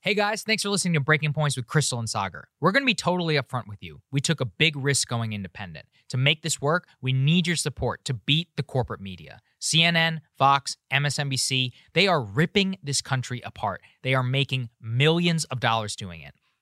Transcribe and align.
Hey 0.00 0.14
guys, 0.14 0.44
thanks 0.44 0.62
for 0.62 0.68
listening 0.68 0.94
to 0.94 1.00
Breaking 1.00 1.32
Points 1.32 1.56
with 1.56 1.66
Krystal 1.66 1.98
and 1.98 2.06
Saagar. 2.06 2.44
We're 2.60 2.70
going 2.70 2.84
to 2.84 2.86
be 2.86 2.94
totally 2.94 3.34
upfront 3.34 3.66
with 3.66 3.82
you. 3.82 4.00
We 4.12 4.20
took 4.20 4.40
a 4.40 4.44
big 4.44 4.76
risk 4.76 5.08
going 5.08 5.32
independent. 5.32 5.86
To 6.10 6.16
make 6.16 6.42
this 6.42 6.60
work, 6.60 6.86
we 7.02 7.12
need 7.12 7.48
your 7.48 7.56
support 7.56 8.04
to 8.04 8.14
beat 8.14 8.46
the 8.56 8.62
corporate 8.62 9.00
media. 9.00 9.40
CNN, 9.60 10.20
Fox, 10.36 10.76
MSNBC, 10.92 11.72
they 11.94 12.06
are 12.06 12.22
ripping 12.22 12.78
this 12.80 13.02
country 13.02 13.42
apart. 13.44 13.80
They 14.02 14.14
are 14.14 14.22
making 14.22 14.68
millions 14.80 15.42
of 15.46 15.58
dollars 15.58 15.96
doing 15.96 16.20
it. 16.20 16.32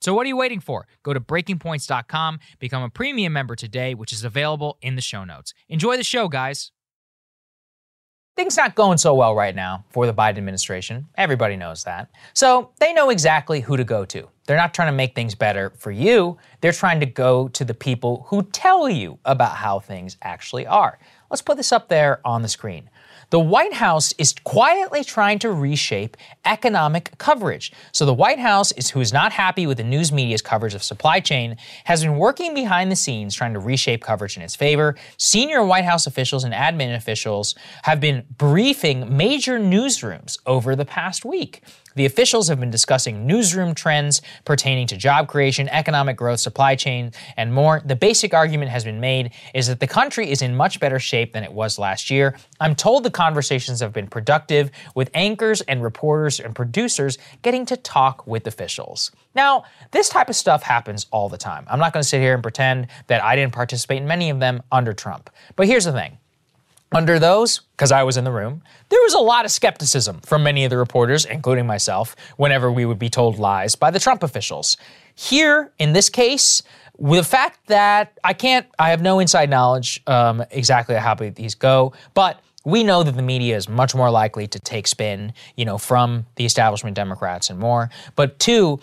So 0.00 0.14
what 0.14 0.24
are 0.24 0.28
you 0.28 0.36
waiting 0.36 0.60
for? 0.60 0.86
Go 1.02 1.12
to 1.12 1.20
breakingpoints.com, 1.20 2.40
become 2.58 2.82
a 2.82 2.90
premium 2.90 3.32
member 3.32 3.56
today, 3.56 3.94
which 3.94 4.12
is 4.12 4.24
available 4.24 4.78
in 4.80 4.94
the 4.94 5.02
show 5.02 5.24
notes. 5.24 5.54
Enjoy 5.68 5.96
the 5.96 6.04
show, 6.04 6.28
guys. 6.28 6.70
Things 8.36 8.56
not 8.56 8.76
going 8.76 8.98
so 8.98 9.14
well 9.14 9.34
right 9.34 9.54
now 9.54 9.84
for 9.90 10.06
the 10.06 10.14
Biden 10.14 10.38
administration. 10.38 11.08
Everybody 11.16 11.56
knows 11.56 11.82
that. 11.82 12.08
So 12.34 12.70
they 12.78 12.92
know 12.92 13.10
exactly 13.10 13.60
who 13.60 13.76
to 13.76 13.82
go 13.82 14.04
to. 14.04 14.28
They're 14.46 14.56
not 14.56 14.72
trying 14.72 14.92
to 14.92 14.96
make 14.96 15.16
things 15.16 15.34
better 15.34 15.70
for 15.76 15.90
you. 15.90 16.38
They're 16.60 16.70
trying 16.70 17.00
to 17.00 17.06
go 17.06 17.48
to 17.48 17.64
the 17.64 17.74
people 17.74 18.26
who 18.28 18.44
tell 18.44 18.88
you 18.88 19.18
about 19.24 19.56
how 19.56 19.80
things 19.80 20.16
actually 20.22 20.68
are. 20.68 21.00
Let's 21.30 21.42
put 21.42 21.56
this 21.56 21.72
up 21.72 21.88
there 21.88 22.20
on 22.24 22.42
the 22.42 22.48
screen 22.48 22.88
the 23.30 23.38
White 23.38 23.74
House 23.74 24.14
is 24.16 24.34
quietly 24.44 25.04
trying 25.04 25.38
to 25.40 25.52
reshape 25.52 26.16
economic 26.46 27.16
coverage. 27.18 27.72
So 27.92 28.06
the 28.06 28.14
White 28.14 28.38
House 28.38 28.72
is 28.72 28.88
who 28.90 29.00
is 29.00 29.12
not 29.12 29.32
happy 29.32 29.66
with 29.66 29.76
the 29.76 29.84
news 29.84 30.10
media's 30.10 30.40
coverage 30.40 30.74
of 30.74 30.82
supply 30.82 31.20
chain 31.20 31.56
has 31.84 32.02
been 32.02 32.16
working 32.16 32.54
behind 32.54 32.90
the 32.90 32.96
scenes 32.96 33.34
trying 33.34 33.52
to 33.52 33.60
reshape 33.60 34.02
coverage 34.02 34.38
in 34.38 34.42
its 34.42 34.56
favor. 34.56 34.96
Senior 35.18 35.62
White 35.62 35.84
House 35.84 36.06
officials 36.06 36.42
and 36.42 36.54
admin 36.54 36.96
officials 36.96 37.54
have 37.82 38.00
been 38.00 38.24
briefing 38.38 39.14
major 39.14 39.58
newsrooms 39.58 40.38
over 40.46 40.74
the 40.74 40.86
past 40.86 41.24
week. 41.24 41.62
The 41.98 42.06
officials 42.06 42.46
have 42.46 42.60
been 42.60 42.70
discussing 42.70 43.26
newsroom 43.26 43.74
trends 43.74 44.22
pertaining 44.44 44.86
to 44.86 44.96
job 44.96 45.26
creation, 45.26 45.68
economic 45.70 46.16
growth, 46.16 46.38
supply 46.38 46.76
chain, 46.76 47.10
and 47.36 47.52
more. 47.52 47.82
The 47.84 47.96
basic 47.96 48.32
argument 48.32 48.70
has 48.70 48.84
been 48.84 49.00
made 49.00 49.32
is 49.52 49.66
that 49.66 49.80
the 49.80 49.88
country 49.88 50.30
is 50.30 50.40
in 50.40 50.54
much 50.54 50.78
better 50.78 51.00
shape 51.00 51.32
than 51.32 51.42
it 51.42 51.52
was 51.52 51.76
last 51.76 52.08
year. 52.08 52.36
I'm 52.60 52.76
told 52.76 53.02
the 53.02 53.10
conversations 53.10 53.80
have 53.80 53.92
been 53.92 54.06
productive 54.06 54.70
with 54.94 55.10
anchors 55.12 55.60
and 55.62 55.82
reporters 55.82 56.38
and 56.38 56.54
producers 56.54 57.18
getting 57.42 57.66
to 57.66 57.76
talk 57.76 58.24
with 58.28 58.46
officials. 58.46 59.10
Now, 59.34 59.64
this 59.90 60.08
type 60.08 60.28
of 60.28 60.36
stuff 60.36 60.62
happens 60.62 61.06
all 61.10 61.28
the 61.28 61.36
time. 61.36 61.66
I'm 61.68 61.80
not 61.80 61.92
going 61.92 62.04
to 62.04 62.08
sit 62.08 62.20
here 62.20 62.34
and 62.34 62.44
pretend 62.44 62.86
that 63.08 63.24
I 63.24 63.34
didn't 63.34 63.54
participate 63.54 64.00
in 64.00 64.06
many 64.06 64.30
of 64.30 64.38
them 64.38 64.62
under 64.70 64.92
Trump. 64.92 65.30
But 65.56 65.66
here's 65.66 65.86
the 65.86 65.92
thing 65.92 66.18
under 66.92 67.18
those, 67.18 67.60
because 67.72 67.92
I 67.92 68.02
was 68.02 68.16
in 68.16 68.24
the 68.24 68.32
room, 68.32 68.62
there 68.88 69.00
was 69.02 69.14
a 69.14 69.18
lot 69.18 69.44
of 69.44 69.50
skepticism 69.50 70.20
from 70.20 70.42
many 70.42 70.64
of 70.64 70.70
the 70.70 70.78
reporters, 70.78 71.24
including 71.24 71.66
myself, 71.66 72.16
whenever 72.36 72.72
we 72.72 72.84
would 72.84 72.98
be 72.98 73.10
told 73.10 73.38
lies 73.38 73.74
by 73.74 73.90
the 73.90 74.00
Trump 74.00 74.22
officials. 74.22 74.76
Here, 75.14 75.72
in 75.78 75.92
this 75.92 76.08
case, 76.08 76.62
with 76.96 77.20
the 77.20 77.24
fact 77.24 77.66
that 77.66 78.18
I 78.24 78.32
can't, 78.32 78.66
I 78.78 78.90
have 78.90 79.02
no 79.02 79.18
inside 79.20 79.50
knowledge 79.50 80.00
um, 80.06 80.42
exactly 80.50 80.94
how 80.96 81.14
these 81.14 81.54
go, 81.54 81.92
but 82.14 82.40
we 82.64 82.84
know 82.84 83.02
that 83.02 83.12
the 83.12 83.22
media 83.22 83.56
is 83.56 83.68
much 83.68 83.94
more 83.94 84.10
likely 84.10 84.46
to 84.48 84.58
take 84.58 84.86
spin, 84.86 85.32
you 85.56 85.64
know, 85.64 85.78
from 85.78 86.26
the 86.36 86.44
establishment 86.44 86.96
Democrats 86.96 87.50
and 87.50 87.58
more. 87.58 87.88
But 88.16 88.38
two, 88.38 88.80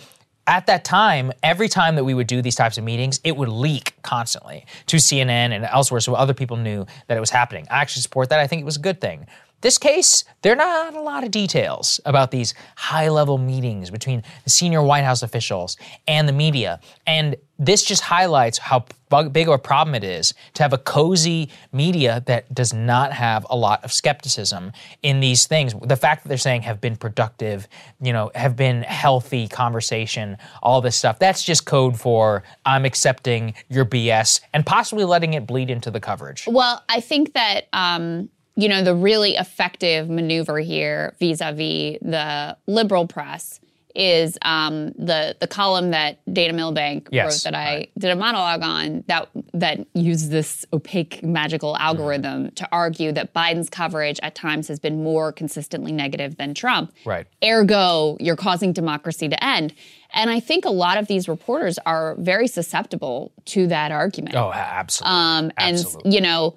at 0.48 0.68
that 0.68 0.86
time, 0.86 1.32
every 1.42 1.68
time 1.68 1.96
that 1.96 2.04
we 2.04 2.14
would 2.14 2.28
do 2.28 2.42
these 2.42 2.56
types 2.56 2.78
of 2.78 2.84
meetings, 2.84 3.20
it 3.24 3.36
would 3.36 3.50
leak 3.50 3.94
constantly 4.04 4.66
to 4.88 4.98
CNN 4.98 5.52
and 5.52 5.66
elsewhere 5.66 6.00
so 6.00 6.14
other 6.14 6.34
people 6.34 6.58
knew 6.58 6.86
that 7.08 7.18
it 7.18 7.20
was 7.20 7.32
happening. 7.32 7.66
I 7.70 7.82
actually 7.82 8.04
support 8.04 8.30
that. 8.30 8.40
I 8.40 8.48
think 8.48 8.62
it 8.62 8.66
was 8.66 8.78
a 8.78 8.82
good 8.82 9.02
thing. 9.02 9.26
This 9.62 9.78
case, 9.78 10.24
there 10.42 10.54
are 10.54 10.56
not 10.56 10.94
a 10.94 11.02
lot 11.02 11.24
of 11.24 11.32
details 11.32 12.00
about 12.06 12.32
these 12.32 12.54
high 12.76 13.10
level 13.10 13.38
meetings 13.38 13.90
between 13.90 14.22
the 14.44 14.50
senior 14.50 14.84
White 14.84 15.04
House 15.04 15.24
officials 15.24 15.78
and 16.08 16.28
the 16.28 16.34
media. 16.34 16.80
And 17.08 17.36
this 17.58 17.84
just 17.84 18.04
highlights 18.04 18.58
how 18.58 18.86
big 19.32 19.48
of 19.48 19.54
a 19.54 19.58
problem 19.58 19.96
it 19.96 20.04
is 20.04 20.34
to 20.56 20.64
have 20.64 20.74
a 20.74 20.78
cozy 20.78 21.50
media 21.72 22.22
that 22.26 22.54
does 22.54 22.74
not 22.74 23.14
have 23.14 23.46
a 23.50 23.56
lot 23.56 23.84
of 23.84 23.94
skepticism 23.94 24.74
in 25.02 25.22
these 25.22 25.48
things. 25.48 25.74
The 25.82 25.96
fact 25.96 26.24
that 26.24 26.30
they're 26.30 26.38
saying 26.38 26.64
have 26.64 26.82
been 26.82 26.98
productive, 26.98 27.68
you 28.02 28.12
know, 28.12 28.30
have 28.36 28.58
been 28.58 28.84
healthy 28.84 29.48
conversation, 29.48 30.38
all 30.62 30.82
this 30.82 30.98
stuff, 30.98 31.18
that's 31.18 31.44
just 31.44 31.66
code 31.66 31.98
for 31.98 32.44
I'm 32.66 32.84
accepting 32.84 33.54
your 33.70 33.86
BS 33.86 34.42
and 34.54 34.66
possibly 34.66 35.06
letting 35.06 35.34
it 35.34 35.48
bleed 35.48 35.70
into 35.70 35.90
the 35.90 36.02
coverage. 36.02 36.46
Well, 36.48 36.84
I 36.90 37.00
think 37.00 37.34
that 37.34 37.68
um, 37.72 38.30
you 38.56 38.70
know, 38.70 38.84
the 38.84 38.96
really 38.96 39.36
effective 39.36 40.10
maneuver 40.10 40.60
here 40.60 41.16
vis-a-vis 41.20 41.98
the 42.02 42.58
liberal 42.68 43.08
press 43.08 43.60
is 43.96 44.38
um, 44.42 44.88
the 44.92 45.36
the 45.40 45.48
column 45.48 45.92
that 45.92 46.20
Dana 46.32 46.54
Milbank 46.54 47.08
yes, 47.12 47.26
wrote 47.26 47.44
that 47.52 47.58
I 47.58 47.76
right. 47.76 47.92
did 47.98 48.12
a 48.12 48.16
monologue 48.16 48.62
on 48.62 49.04
that 49.08 49.30
that 49.54 49.88
used 49.94 50.30
this 50.32 50.66
opaque 50.74 51.24
magical 51.24 51.78
algorithm 51.78 52.48
mm. 52.48 52.56
to 52.56 52.68
argue 52.72 53.14
that 53.14 53.34
Biden's 53.34 53.70
coverage 53.70 54.20
at 54.22 54.36
times 54.36 54.68
has 54.68 54.80
been 54.80 55.02
more 55.02 55.32
consistently 55.32 55.94
negative 55.94 56.36
than 56.36 56.54
Trump. 56.54 56.94
Right. 57.06 57.26
Ergo, 57.44 58.18
you're 58.20 58.36
causing 58.36 58.74
democracy 58.74 59.30
to 59.30 59.44
end. 59.44 59.74
And 60.14 60.30
I 60.30 60.40
think 60.40 60.66
a 60.66 60.70
lot 60.70 60.98
of 60.98 61.08
these 61.08 61.28
reporters 61.28 61.80
are 61.86 62.16
very 62.20 62.48
susceptible 62.48 63.32
to 63.46 63.68
that 63.68 63.92
argument. 63.92 64.36
Oh, 64.36 64.52
absolutely. 64.54 65.18
Um, 65.18 65.52
and 65.58 65.78
absolutely. 65.78 66.16
you 66.16 66.22
know 66.22 66.56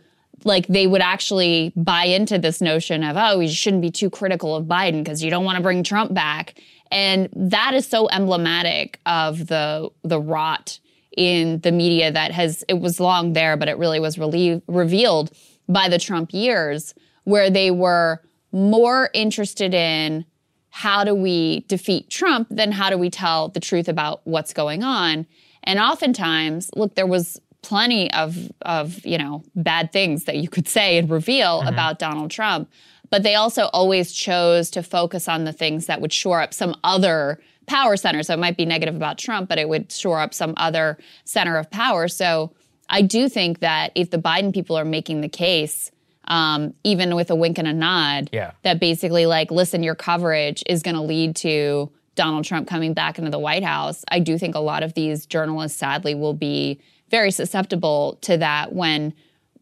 like 0.49 0.67
they 0.67 0.89
would 0.89 1.01
actually 1.03 1.73
buy 1.77 2.05
into 2.05 2.39
this 2.39 2.61
notion 2.61 3.05
of 3.05 3.17
oh 3.17 3.39
you 3.39 3.49
shouldn't 3.49 3.83
be 3.83 3.91
too 3.91 4.11
critical 4.11 4.57
of 4.57 4.65
Biden 4.65 5.05
because 5.05 5.23
you 5.23 5.31
don't 5.31 5.45
want 5.45 5.57
to 5.57 5.63
bring 5.63 5.85
Trump 5.85 6.13
back 6.13 6.61
and 6.91 7.29
that 7.35 7.75
is 7.75 7.87
so 7.87 8.09
emblematic 8.09 9.01
of 9.07 9.47
the 9.47 9.91
the 10.03 10.21
rot 10.21 10.81
in 11.17 11.61
the 11.61 11.73
media 11.73 12.13
that 12.13 12.31
has 12.33 12.65
it 12.69 12.81
was 12.81 13.01
long 13.01 13.33
there, 13.33 13.57
but 13.57 13.69
it 13.69 13.77
really 13.77 14.01
was 14.01 14.17
relie- 14.17 14.63
revealed 14.67 15.31
by 15.69 15.89
the 15.89 15.99
Trump 15.99 16.33
years, 16.33 16.95
where 17.25 17.51
they 17.51 17.71
were 17.71 18.23
more 18.53 19.11
interested 19.13 19.75
in 19.75 20.25
how 20.71 21.05
do 21.05 21.15
we 21.15 21.61
defeat 21.67 22.09
Trump 22.09 22.47
than 22.51 22.73
how 22.73 22.89
do 22.89 22.97
we 22.97 23.11
tell 23.11 23.49
the 23.49 23.61
truth 23.61 23.89
about 23.89 24.21
what's 24.25 24.53
going 24.53 24.83
on. 24.83 25.27
And 25.65 25.79
oftentimes, 25.79 26.71
look, 26.77 26.95
there 26.95 27.07
was 27.07 27.41
plenty 27.63 28.11
of 28.13 28.51
of 28.63 29.05
you 29.05 29.19
know 29.19 29.43
bad 29.55 29.93
things 29.93 30.25
that 30.25 30.37
you 30.37 30.49
could 30.49 30.69
say 30.69 30.99
and 30.99 31.11
reveal 31.11 31.61
mm-hmm. 31.61 31.69
about 31.69 31.99
Donald 31.99 32.31
Trump, 32.31 32.71
but 33.11 33.23
they 33.23 33.35
also 33.35 33.65
always 33.73 34.13
chose 34.13 34.71
to 34.71 34.83
focus 34.83 35.29
on 35.29 35.45
the 35.45 35.53
things 35.53 35.87
that 35.87 36.01
would 36.01 36.13
shore 36.13 36.41
up 36.41 36.55
some 36.55 36.75
other 36.85 37.41
power 37.67 37.97
center. 37.97 38.23
So 38.23 38.35
it 38.35 38.39
might 38.39 38.57
be 38.57 38.65
negative 38.65 38.97
about 38.97 39.19
Trump, 39.19 39.49
but 39.49 39.59
it 39.59 39.69
would 39.69 39.93
shore 39.93 40.21
up 40.21 40.33
some 40.33 40.55
other 40.57 40.99
center 41.25 41.59
of 41.59 41.71
power. 41.71 42.09
So 42.09 42.53
I 42.89 43.03
do 43.03 43.29
think 43.29 43.61
that 43.61 43.93
if 43.95 44.11
the 44.11 44.19
Biden 44.19 44.55
people 44.55 44.77
are 44.77 44.85
making 44.85 45.21
the 45.21 45.29
case 45.29 45.91
um, 46.29 46.75
even 46.85 47.15
with 47.17 47.31
a 47.31 47.35
wink 47.35 47.59
and 47.59 47.67
a 47.67 47.73
nod, 47.73 48.31
yeah. 48.33 48.53
that 48.63 48.79
basically 48.79 49.27
like, 49.27 49.51
listen, 49.51 49.83
your 49.83 49.95
coverage 49.95 50.63
is 50.67 50.83
going 50.83 50.95
to 50.95 51.03
lead 51.03 51.35
to 51.37 51.91
Donald 52.15 52.45
Trump 52.45 52.69
coming 52.69 52.93
back 52.95 53.19
into 53.19 53.31
the 53.31 53.39
White 53.39 53.65
House. 53.65 54.05
I 54.11 54.19
do 54.19 54.39
think 54.39 54.55
a 54.55 54.61
lot 54.61 54.83
of 54.83 54.95
these 54.95 55.25
journalists, 55.25 55.79
sadly, 55.79 56.15
will 56.15 56.35
be 56.35 56.81
very 57.11 57.31
susceptible 57.31 58.19
to 58.23 58.37
that 58.39 58.73
when, 58.73 59.15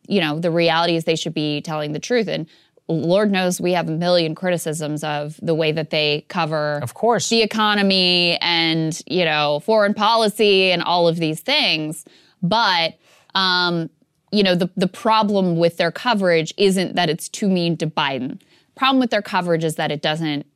you 0.09 0.21
know, 0.21 0.39
the 0.39 0.51
reality 0.51 0.97
is 0.97 1.05
they 1.05 1.17
should 1.17 1.35
be 1.35 1.61
telling 1.61 1.93
the 1.93 1.99
truth. 1.99 2.29
And 2.29 2.47
Lord 2.89 3.31
knows 3.31 3.61
we 3.61 3.73
have 3.73 3.89
a 3.89 3.93
million 3.93 4.35
criticisms 4.35 5.03
of 5.03 5.39
the 5.43 5.55
way 5.55 5.73
that 5.73 5.91
they 5.91 6.25
cover 6.29 6.79
of 6.85 6.95
course 6.95 7.29
the 7.29 7.43
economy 7.43 8.39
and 8.41 9.03
you 9.09 9.25
know 9.25 9.59
foreign 9.59 9.93
policy 9.93 10.71
and 10.71 10.85
all 10.85 11.09
of 11.09 11.17
these 11.17 11.41
things 11.41 12.05
but 12.43 12.95
um, 13.35 13.91
you 14.33 14.43
know, 14.43 14.55
the, 14.55 14.71
the 14.77 14.89
problem 14.89 15.57
with 15.57 15.77
their 15.77 15.93
coverage 15.93 16.53
isn't 16.57 16.97
that 16.97 17.09
it's 17.09 17.29
too 17.29 17.49
mean 17.49 17.77
to 17.79 17.87
Biden. 17.87 18.41
Problem 18.75 19.01
with 19.01 19.11
their 19.11 19.23
coverage 19.23 19.65
is 19.65 19.77
that 19.77 19.91
it 19.91 20.03
doesn't 20.03 20.47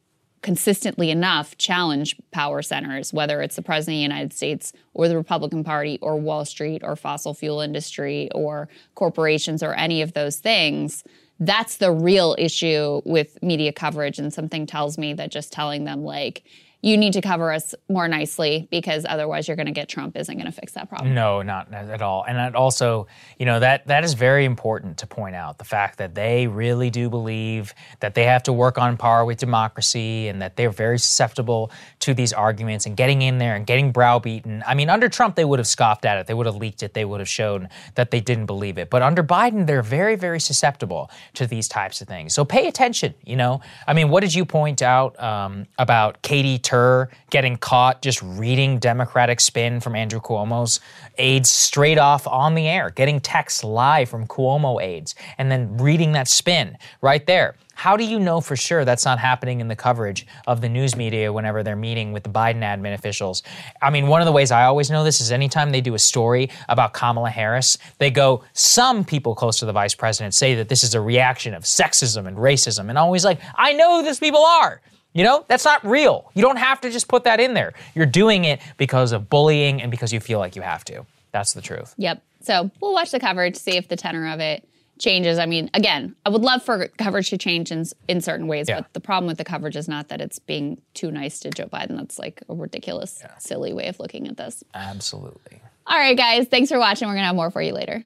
consistently 0.43 1.11
enough 1.11 1.57
challenge 1.59 2.17
power 2.31 2.63
centers, 2.63 3.13
whether 3.13 3.43
it's 3.43 3.57
the 3.57 3.63
president 3.63 3.97
of 3.97 3.99
the 3.99 4.03
United 4.03 4.33
States 4.33 4.73
or 4.95 5.07
the 5.09 5.17
Republican 5.17 5.65
Party 5.65 5.99
or 6.01 6.17
Wall 6.17 6.45
Street 6.45 6.83
or 6.83 6.97
fossil 6.97 7.35
fuel 7.35 7.61
industry 7.61 8.31
or 8.35 8.69
corporations 8.95 9.63
or 9.63 9.75
any 9.75 10.01
of 10.03 10.15
those 10.15 10.37
things. 10.37 11.05
That's 11.39 11.79
the 11.79 11.93
real 11.93 12.37
issue 12.39 13.01
with 13.05 13.43
media 13.43 13.73
coverage. 13.73 14.19
And 14.19 14.33
something 14.33 14.67
tells 14.67 14.99
me 14.99 15.13
that 15.15 15.31
just 15.31 15.53
telling 15.53 15.85
them, 15.85 16.05
like, 16.05 16.43
you 16.83 16.97
need 16.97 17.13
to 17.13 17.21
cover 17.21 17.53
us 17.53 17.75
more 17.89 18.09
nicely 18.09 18.67
because 18.71 19.05
otherwise 19.09 19.47
you're 19.47 19.57
going 19.57 19.67
to 19.67 19.73
get 19.73 19.89
Trump 19.89 20.17
isn't 20.17 20.35
going 20.35 20.47
to 20.47 20.53
fix 20.53 20.73
that 20.73 20.89
problem. 20.89 21.15
No, 21.15 21.43
not 21.43 21.73
at 21.73 22.01
all. 22.01 22.25
And 22.27 22.57
also, 22.57 23.07
you 23.39 23.47
know, 23.47 23.61
that 23.61 23.87
that 23.89 24.03
is 24.03 24.15
very 24.15 24.45
important 24.45 24.99
to 24.99 25.07
point 25.07 25.35
out 25.35 25.59
the 25.59 25.65
fact 25.65 25.99
that 25.99 26.15
they 26.15 26.47
really 26.47 26.89
do 26.89 27.11
believe 27.11 27.75
that 28.01 28.15
they 28.15 28.25
have 28.25 28.43
to 28.45 28.53
work 28.53 28.79
on 28.79 28.97
par 28.97 29.25
with 29.25 29.39
democracy 29.39 30.29
and 30.29 30.41
that 30.41 30.57
they're 30.57 30.71
very 30.71 30.99
susceptible 30.99 31.71
to 32.01 32.15
these 32.15 32.33
arguments 32.33 32.87
and 32.87 32.97
getting 32.97 33.21
in 33.23 33.39
there 33.39 33.57
and 33.57 33.67
getting 33.67 33.93
browbeaten. 33.93 34.63
I 34.67 34.75
mean, 34.75 34.89
under 34.89 35.09
Trump 35.09 35.37
they 35.37 35.45
would 35.45 35.59
have 35.59 35.69
scoffed 35.69 36.07
at 36.07 36.19
it. 36.19 36.27
They 36.27 36.35
would 36.35 36.47
have 36.47 36.57
leaked 36.57 36.83
it. 36.83 36.95
They 36.95 37.05
would 37.05 37.21
have 37.21 37.29
shown 37.29 37.69
that 37.97 38.11
they 38.11 38.21
didn't 38.21 38.47
believe 38.47 38.79
it. 38.79 38.89
But 38.89 39.03
under 39.03 39.23
Biden 39.23 39.67
they're 39.67 39.83
very 39.83 40.17
very 40.17 40.41
susceptible 40.41 41.11
to 41.35 41.47
these 41.47 41.69
types 41.69 42.01
of 42.01 42.09
things. 42.09 42.33
So 42.33 42.45
pay 42.45 42.69
attention, 42.69 43.15
you 43.25 43.37
know. 43.37 43.61
I 43.87 43.93
mean, 43.93 44.09
what 44.09 44.21
did 44.21 44.35
you 44.35 44.47
point 44.47 44.81
out 44.81 45.21
um, 45.21 45.67
about 45.79 46.23
Katie 46.23 46.59
her 46.71 47.11
getting 47.31 47.57
caught 47.57 48.03
just 48.03 48.21
reading 48.23 48.79
Democratic 48.79 49.41
spin 49.41 49.81
from 49.81 49.95
Andrew 49.95 50.21
Cuomo's 50.21 50.81
aides 51.19 51.51
straight 51.51 51.99
off 51.99 52.27
on 52.27 52.55
the 52.55 52.67
air, 52.67 52.91
getting 52.91 53.21
texts 53.21 53.63
live 53.63 54.09
from 54.09 54.27
Cuomo 54.27 54.83
aides, 54.83 55.15
and 55.39 55.51
then 55.51 55.77
reading 55.77 56.13
that 56.13 56.27
spin 56.27 56.77
right 57.03 57.25
there. 57.27 57.55
How 57.81 57.97
do 57.97 58.05
you 58.05 58.21
know 58.21 58.43
for 58.43 58.57
sure 58.57 58.85
that's 58.85 59.07
not 59.07 59.19
happening 59.19 59.61
in 59.61 59.69
the 59.69 59.75
coverage 59.75 60.27
of 60.47 60.61
the 60.61 60.69
news 60.69 60.97
media 60.97 61.33
whenever 61.33 61.63
they're 61.63 61.77
meeting 61.77 62.13
with 62.13 62.25
the 62.25 62.29
Biden 62.29 62.61
admin 62.61 62.93
officials? 62.93 63.43
I 63.81 63.89
mean, 63.89 64.07
one 64.07 64.21
of 64.21 64.27
the 64.27 64.33
ways 64.33 64.51
I 64.51 64.65
always 64.65 64.91
know 64.91 65.03
this 65.03 65.19
is 65.19 65.33
anytime 65.33 65.71
they 65.71 65.81
do 65.81 65.95
a 65.95 65.99
story 65.99 66.51
about 66.69 66.93
Kamala 66.93 67.31
Harris, 67.31 67.79
they 67.97 68.11
go, 68.11 68.45
some 68.53 69.03
people 69.03 69.35
close 69.35 69.59
to 69.61 69.65
the 69.65 69.73
vice 69.73 69.95
president 69.95 70.35
say 70.35 70.55
that 70.57 70.69
this 70.69 70.85
is 70.85 70.95
a 70.95 71.01
reaction 71.01 71.55
of 71.55 71.63
sexism 71.63 72.27
and 72.27 72.37
racism. 72.37 72.91
And 72.91 72.99
always 72.99 73.25
like, 73.25 73.41
I 73.55 73.73
know 73.73 73.97
who 73.97 74.03
these 74.07 74.21
people 74.21 74.45
are. 74.45 74.83
You 75.13 75.25
know, 75.25 75.45
that's 75.49 75.65
not 75.65 75.85
real. 75.85 76.31
You 76.35 76.43
don't 76.43 76.59
have 76.59 76.81
to 76.83 76.91
just 76.91 77.09
put 77.09 77.25
that 77.25 77.41
in 77.41 77.55
there. 77.55 77.73
You're 77.95 78.07
doing 78.07 78.45
it 78.45 78.61
because 78.77 79.13
of 79.13 79.29
bullying 79.29 79.83
and 79.83 79.91
because 79.91 80.13
you 80.13 80.21
feel 80.21 80.39
like 80.39 80.55
you 80.55 80.63
have 80.63 80.85
to. 80.85 81.05
That's 81.33 81.53
the 81.53 81.61
truth. 81.61 81.95
Yep. 81.97 82.23
So 82.43 82.71
we'll 82.81 82.95
watch 82.95 83.11
the 83.11 83.21
coverage, 83.21 83.57
see 83.57 83.77
if 83.77 83.89
the 83.89 83.97
tenor 83.97 84.33
of 84.33 84.41
it 84.41 84.67
changes. 84.99 85.39
I 85.39 85.47
mean, 85.47 85.71
again, 85.75 86.15
I 86.25 86.31
would 86.31 86.43
love 86.43 86.63
for 86.63 86.89
coverage 86.99 87.31
to 87.31 87.39
change 87.39 87.73
in, 87.73 87.85
in 88.07 88.21
certain 88.21 88.47
ways, 88.47 88.69
yeah. 88.69 88.81
but 88.81 88.93
the 88.93 89.01
problem 89.01 89.27
with 89.27 89.39
the 89.39 89.45
coverage 89.45 89.77
is 89.77 89.89
not 89.89 90.09
that 90.09 90.21
it's 90.21 90.39
being 90.39 90.81
too 90.95 91.11
nice 91.11 91.41
to 91.41 91.51
Joe 91.51 91.67
Biden. 91.67 91.97
That's 91.97 92.19
like 92.19 92.43
a 92.49 92.55
ridiculous, 92.55 93.19
yeah. 93.21 93.37
silly 93.39 93.73
way 93.73 93.89
of 93.89 93.99
looking 93.99 94.29
at 94.29 94.37
this. 94.37 94.63
Absolutely. 94.75 95.61
All 95.87 95.99
right, 95.99 96.17
guys. 96.17 96.47
Thanks 96.47 96.71
for 96.71 96.79
watching. 96.79 97.09
We're 97.09 97.15
going 97.15 97.23
to 97.23 97.29
have 97.29 97.37
more 97.37 97.51
for 97.51 97.63
you 97.63 97.73
later. 97.73 98.05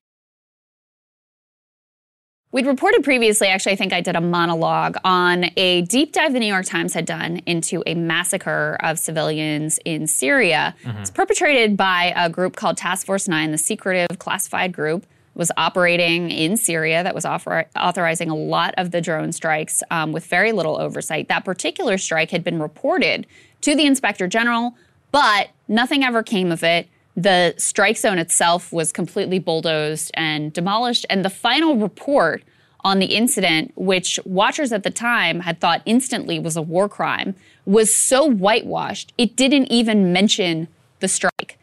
We'd 2.54 2.66
reported 2.66 3.02
previously, 3.02 3.48
actually, 3.48 3.72
I 3.72 3.76
think 3.76 3.92
I 3.92 4.00
did 4.00 4.14
a 4.14 4.20
monologue 4.20 4.96
on 5.02 5.46
a 5.56 5.82
deep 5.82 6.12
dive 6.12 6.32
the 6.32 6.38
New 6.38 6.46
York 6.46 6.66
Times 6.66 6.94
had 6.94 7.04
done 7.04 7.38
into 7.46 7.82
a 7.84 7.96
massacre 7.96 8.76
of 8.78 9.00
civilians 9.00 9.80
in 9.84 10.06
Syria. 10.06 10.76
Mm-hmm. 10.84 10.98
It's 10.98 11.10
perpetrated 11.10 11.76
by 11.76 12.12
a 12.14 12.30
group 12.30 12.54
called 12.54 12.76
Task 12.76 13.06
Force 13.06 13.26
9, 13.26 13.50
the 13.50 13.58
secretive 13.58 14.20
classified 14.20 14.72
group 14.72 15.04
was 15.34 15.50
operating 15.56 16.30
in 16.30 16.56
Syria 16.56 17.02
that 17.02 17.12
was 17.12 17.26
author- 17.26 17.66
authorizing 17.74 18.30
a 18.30 18.36
lot 18.36 18.72
of 18.78 18.92
the 18.92 19.00
drone 19.00 19.32
strikes 19.32 19.82
um, 19.90 20.12
with 20.12 20.24
very 20.24 20.52
little 20.52 20.80
oversight. 20.80 21.26
That 21.26 21.44
particular 21.44 21.98
strike 21.98 22.30
had 22.30 22.44
been 22.44 22.62
reported 22.62 23.26
to 23.62 23.74
the 23.74 23.84
inspector 23.84 24.28
general, 24.28 24.76
but 25.10 25.48
nothing 25.66 26.04
ever 26.04 26.22
came 26.22 26.52
of 26.52 26.62
it. 26.62 26.88
The 27.16 27.54
strike 27.58 27.96
zone 27.96 28.18
itself 28.18 28.72
was 28.72 28.90
completely 28.92 29.38
bulldozed 29.38 30.10
and 30.14 30.52
demolished. 30.52 31.06
And 31.08 31.24
the 31.24 31.30
final 31.30 31.76
report 31.76 32.42
on 32.84 32.98
the 32.98 33.06
incident, 33.06 33.72
which 33.76 34.20
watchers 34.24 34.72
at 34.72 34.82
the 34.82 34.90
time 34.90 35.40
had 35.40 35.60
thought 35.60 35.82
instantly 35.86 36.38
was 36.38 36.56
a 36.56 36.62
war 36.62 36.88
crime, 36.88 37.34
was 37.64 37.94
so 37.94 38.26
whitewashed, 38.26 39.12
it 39.16 39.36
didn't 39.36 39.66
even 39.72 40.12
mention 40.12 40.68
the 41.00 41.08
strike. 41.08 41.58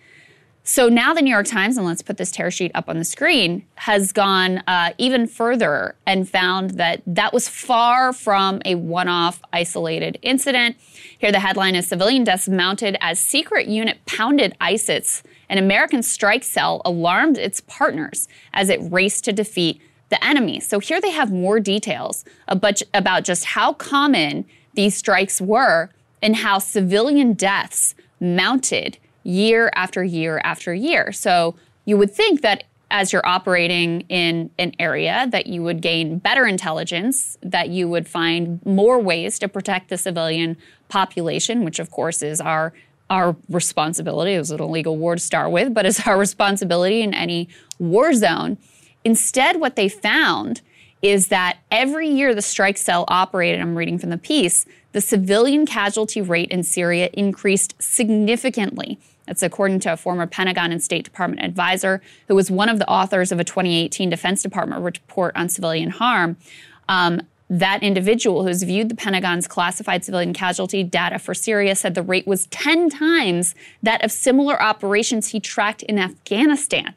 So 0.64 0.90
now 0.90 1.14
the 1.14 1.22
New 1.22 1.32
York 1.32 1.48
Times, 1.48 1.76
and 1.76 1.86
let's 1.86 2.04
put 2.04 2.18
this 2.18 2.32
tear 2.32 2.52
sheet 2.52 2.72
up 2.76 2.88
on 2.88 2.98
the 2.98 3.04
screen, 3.04 3.66
has 3.76 4.12
gone 4.12 4.60
uh, 4.68 4.94
even 5.00 5.28
further 5.28 5.96
and 6.06 6.30
found 6.30 6.72
that 6.72 7.02
that 7.08 7.34
was 7.34 7.50
far 7.50 8.14
from 8.14 8.62
a 8.64 8.76
one 8.76 9.08
off 9.08 9.42
isolated 9.52 10.20
incident. 10.22 10.78
Here, 11.18 11.32
the 11.32 11.40
headline 11.40 11.74
is 11.74 11.88
Civilian 11.88 12.24
deaths 12.24 12.48
mounted 12.48 12.96
as 13.02 13.20
secret 13.20 13.68
unit 13.68 14.06
pounded 14.06 14.56
ISIS 14.62 15.24
an 15.52 15.58
American 15.58 16.02
strike 16.02 16.46
cell 16.46 16.82
alarmed 16.86 17.38
its 17.38 17.60
partners 17.62 18.30
as 18.54 18.70
it 18.70 18.80
raced 18.90 19.26
to 19.26 19.34
defeat 19.34 19.82
the 20.10 20.24
enemy. 20.24 20.62
So 20.62 20.80
here 20.80 21.02
they 21.02 21.12
have 21.12 21.32
more 21.32 21.60
details 21.60 22.24
about 22.48 23.24
just 23.24 23.46
how 23.46 23.74
common 23.74 24.46
these 24.74 24.96
strikes 24.96 25.42
were 25.42 25.90
and 26.22 26.38
how 26.38 26.60
civilian 26.60 27.34
deaths 27.34 27.96
mounted 28.22 28.98
year 29.24 29.70
after 29.76 30.04
year 30.04 30.40
after 30.44 30.74
year. 30.74 31.12
So 31.12 31.56
you 31.84 31.98
would 31.98 32.12
think 32.12 32.42
that 32.42 32.64
as 32.90 33.12
you're 33.12 33.26
operating 33.26 34.02
in 34.10 34.52
an 34.58 34.74
area 34.80 35.28
that 35.32 35.48
you 35.48 35.64
would 35.64 35.82
gain 35.82 36.18
better 36.18 36.46
intelligence, 36.46 37.38
that 37.42 37.70
you 37.70 37.90
would 37.90 38.08
find 38.08 38.66
more 38.66 39.00
ways 39.00 39.38
to 39.40 39.50
protect 39.50 39.90
the 39.90 39.98
civilian 39.98 40.56
population, 40.88 41.64
which 41.66 41.80
of 41.80 41.92
course 41.92 42.22
is 42.22 42.40
our 42.40 42.74
our 43.12 43.36
responsibility. 43.50 44.34
It 44.34 44.40
was 44.40 44.52
an 44.52 44.62
illegal 44.62 44.96
war 44.98 45.16
to 45.16 45.22
start 45.22 45.52
with, 45.52 45.74
but 45.74 45.86
it's 45.86 46.08
our 46.08 46.18
responsibility 46.18 47.02
in 47.02 47.14
any 47.14 47.50
war 47.78 48.14
zone. 48.14 48.58
Instead, 49.04 49.60
what 49.60 49.76
they 49.76 49.90
found 49.90 50.62
is 51.02 51.28
that 51.28 51.58
every 51.70 52.08
year 52.08 52.34
the 52.34 52.42
strike 52.42 52.78
cell 52.78 53.04
operated, 53.10 53.60
I'm 53.60 53.76
reading 53.76 54.00
from 54.00 54.12
the 54.12 54.18
piece, 54.18 54.66
the 54.94 55.02
civilian 55.02 55.66
casualty 55.66 56.22
rate 56.22 56.52
in 56.52 56.64
Syria 56.64 57.10
increased 57.12 57.76
significantly. 57.82 58.98
That's 59.26 59.44
according 59.44 59.82
to 59.82 59.94
a 59.94 59.98
former 59.98 60.26
Pentagon 60.26 60.72
and 60.72 60.82
State 60.82 61.04
Department 61.04 61.44
advisor 61.44 62.02
who 62.30 62.36
was 62.36 62.50
one 62.50 62.70
of 62.70 62.80
the 62.80 62.88
authors 62.88 63.32
of 63.32 63.40
a 63.40 63.44
2018 63.44 64.10
Defense 64.10 64.42
Department 64.42 64.84
report 64.84 65.36
on 65.36 65.50
civilian 65.50 65.90
harm. 65.90 66.38
Um, 66.88 67.22
that 67.52 67.84
individual 67.84 68.46
who's 68.46 68.64
viewed 68.64 68.88
the 68.88 68.96
Pentagon's 68.96 69.46
classified 69.46 70.06
civilian 70.06 70.32
casualty 70.32 70.84
data 70.84 71.20
for 71.20 71.34
Syria 71.34 71.76
said 71.76 71.96
the 71.96 72.02
rate 72.02 72.26
was 72.26 72.46
10 72.48 72.90
times 72.90 73.56
that 73.84 74.02
of 74.06 74.12
similar 74.12 74.60
operations 74.62 75.28
he 75.28 75.42
tracked 75.42 75.84
in 75.84 76.00
Afghanistan. 76.00 76.96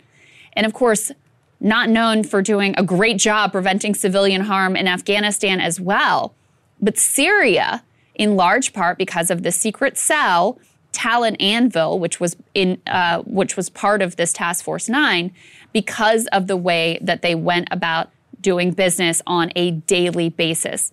And 0.53 0.65
of 0.65 0.73
course, 0.73 1.11
not 1.59 1.89
known 1.89 2.23
for 2.23 2.41
doing 2.41 2.73
a 2.79 2.85
great 2.85 3.19
job 3.19 3.51
preventing 3.51 3.97
civilian 3.97 4.43
harm 4.43 4.77
in 4.77 4.87
Afghanistan 4.87 5.61
as 5.61 5.81
well. 5.81 6.35
But 6.81 6.99
Syria, 6.99 7.83
in 8.15 8.37
large 8.37 8.73
part 8.73 8.97
because 8.97 9.33
of 9.33 9.43
the 9.43 9.51
secret 9.51 9.99
cell 9.99 10.61
Talon 10.93 11.35
Anvil, 11.37 11.99
which 11.99 12.21
was 12.21 12.37
in 12.55 12.81
uh, 12.87 13.23
which 13.23 13.57
was 13.57 13.69
part 13.69 14.03
of 14.03 14.15
this 14.15 14.33
Task 14.33 14.65
Force 14.65 14.89
Nine, 14.89 15.33
because 15.73 16.29
of 16.29 16.47
the 16.47 16.57
way 16.57 16.99
that 17.03 17.23
they 17.23 17.35
went 17.35 17.67
about 17.73 18.11
doing 18.45 18.71
business 18.71 19.21
on 19.27 19.51
a 19.57 19.73
daily 19.73 20.29
basis. 20.29 20.93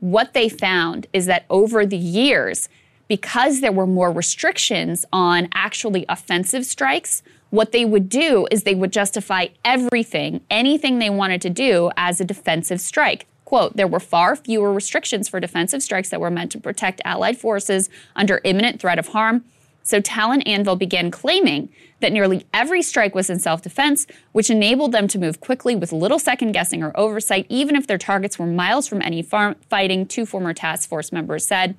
What 0.00 0.32
they 0.32 0.48
found 0.48 1.06
is 1.12 1.26
that 1.26 1.44
over 1.50 1.84
the 1.84 1.98
years, 1.98 2.70
because 3.08 3.60
there 3.60 3.72
were 3.72 3.86
more 3.86 4.10
restrictions 4.10 5.04
on 5.12 5.48
actually 5.52 6.06
offensive 6.08 6.64
strikes, 6.64 7.22
what 7.50 7.72
they 7.72 7.84
would 7.84 8.08
do 8.08 8.46
is 8.50 8.62
they 8.62 8.74
would 8.74 8.92
justify 8.92 9.48
everything, 9.64 10.40
anything 10.50 10.98
they 10.98 11.10
wanted 11.10 11.42
to 11.42 11.50
do, 11.50 11.90
as 11.96 12.20
a 12.20 12.24
defensive 12.24 12.80
strike. 12.80 13.26
Quote, 13.44 13.76
there 13.76 13.86
were 13.86 14.00
far 14.00 14.34
fewer 14.34 14.72
restrictions 14.72 15.28
for 15.28 15.38
defensive 15.38 15.82
strikes 15.82 16.08
that 16.10 16.20
were 16.20 16.30
meant 16.30 16.50
to 16.52 16.58
protect 16.58 17.00
Allied 17.04 17.38
forces 17.38 17.88
under 18.16 18.40
imminent 18.44 18.80
threat 18.80 18.98
of 18.98 19.08
harm. 19.08 19.44
So 19.86 20.00
Talon 20.00 20.42
Anvil 20.42 20.74
began 20.74 21.12
claiming 21.12 21.68
that 22.00 22.12
nearly 22.12 22.44
every 22.52 22.82
strike 22.82 23.14
was 23.14 23.30
in 23.30 23.38
self 23.38 23.62
defense, 23.62 24.04
which 24.32 24.50
enabled 24.50 24.90
them 24.90 25.06
to 25.06 25.16
move 25.16 25.40
quickly 25.40 25.76
with 25.76 25.92
little 25.92 26.18
second 26.18 26.50
guessing 26.50 26.82
or 26.82 26.90
oversight, 26.98 27.46
even 27.48 27.76
if 27.76 27.86
their 27.86 27.96
targets 27.96 28.36
were 28.36 28.48
miles 28.48 28.88
from 28.88 29.00
any 29.00 29.22
far- 29.22 29.54
fighting, 29.70 30.04
two 30.04 30.26
former 30.26 30.52
task 30.52 30.88
force 30.88 31.12
members 31.12 31.46
said. 31.46 31.76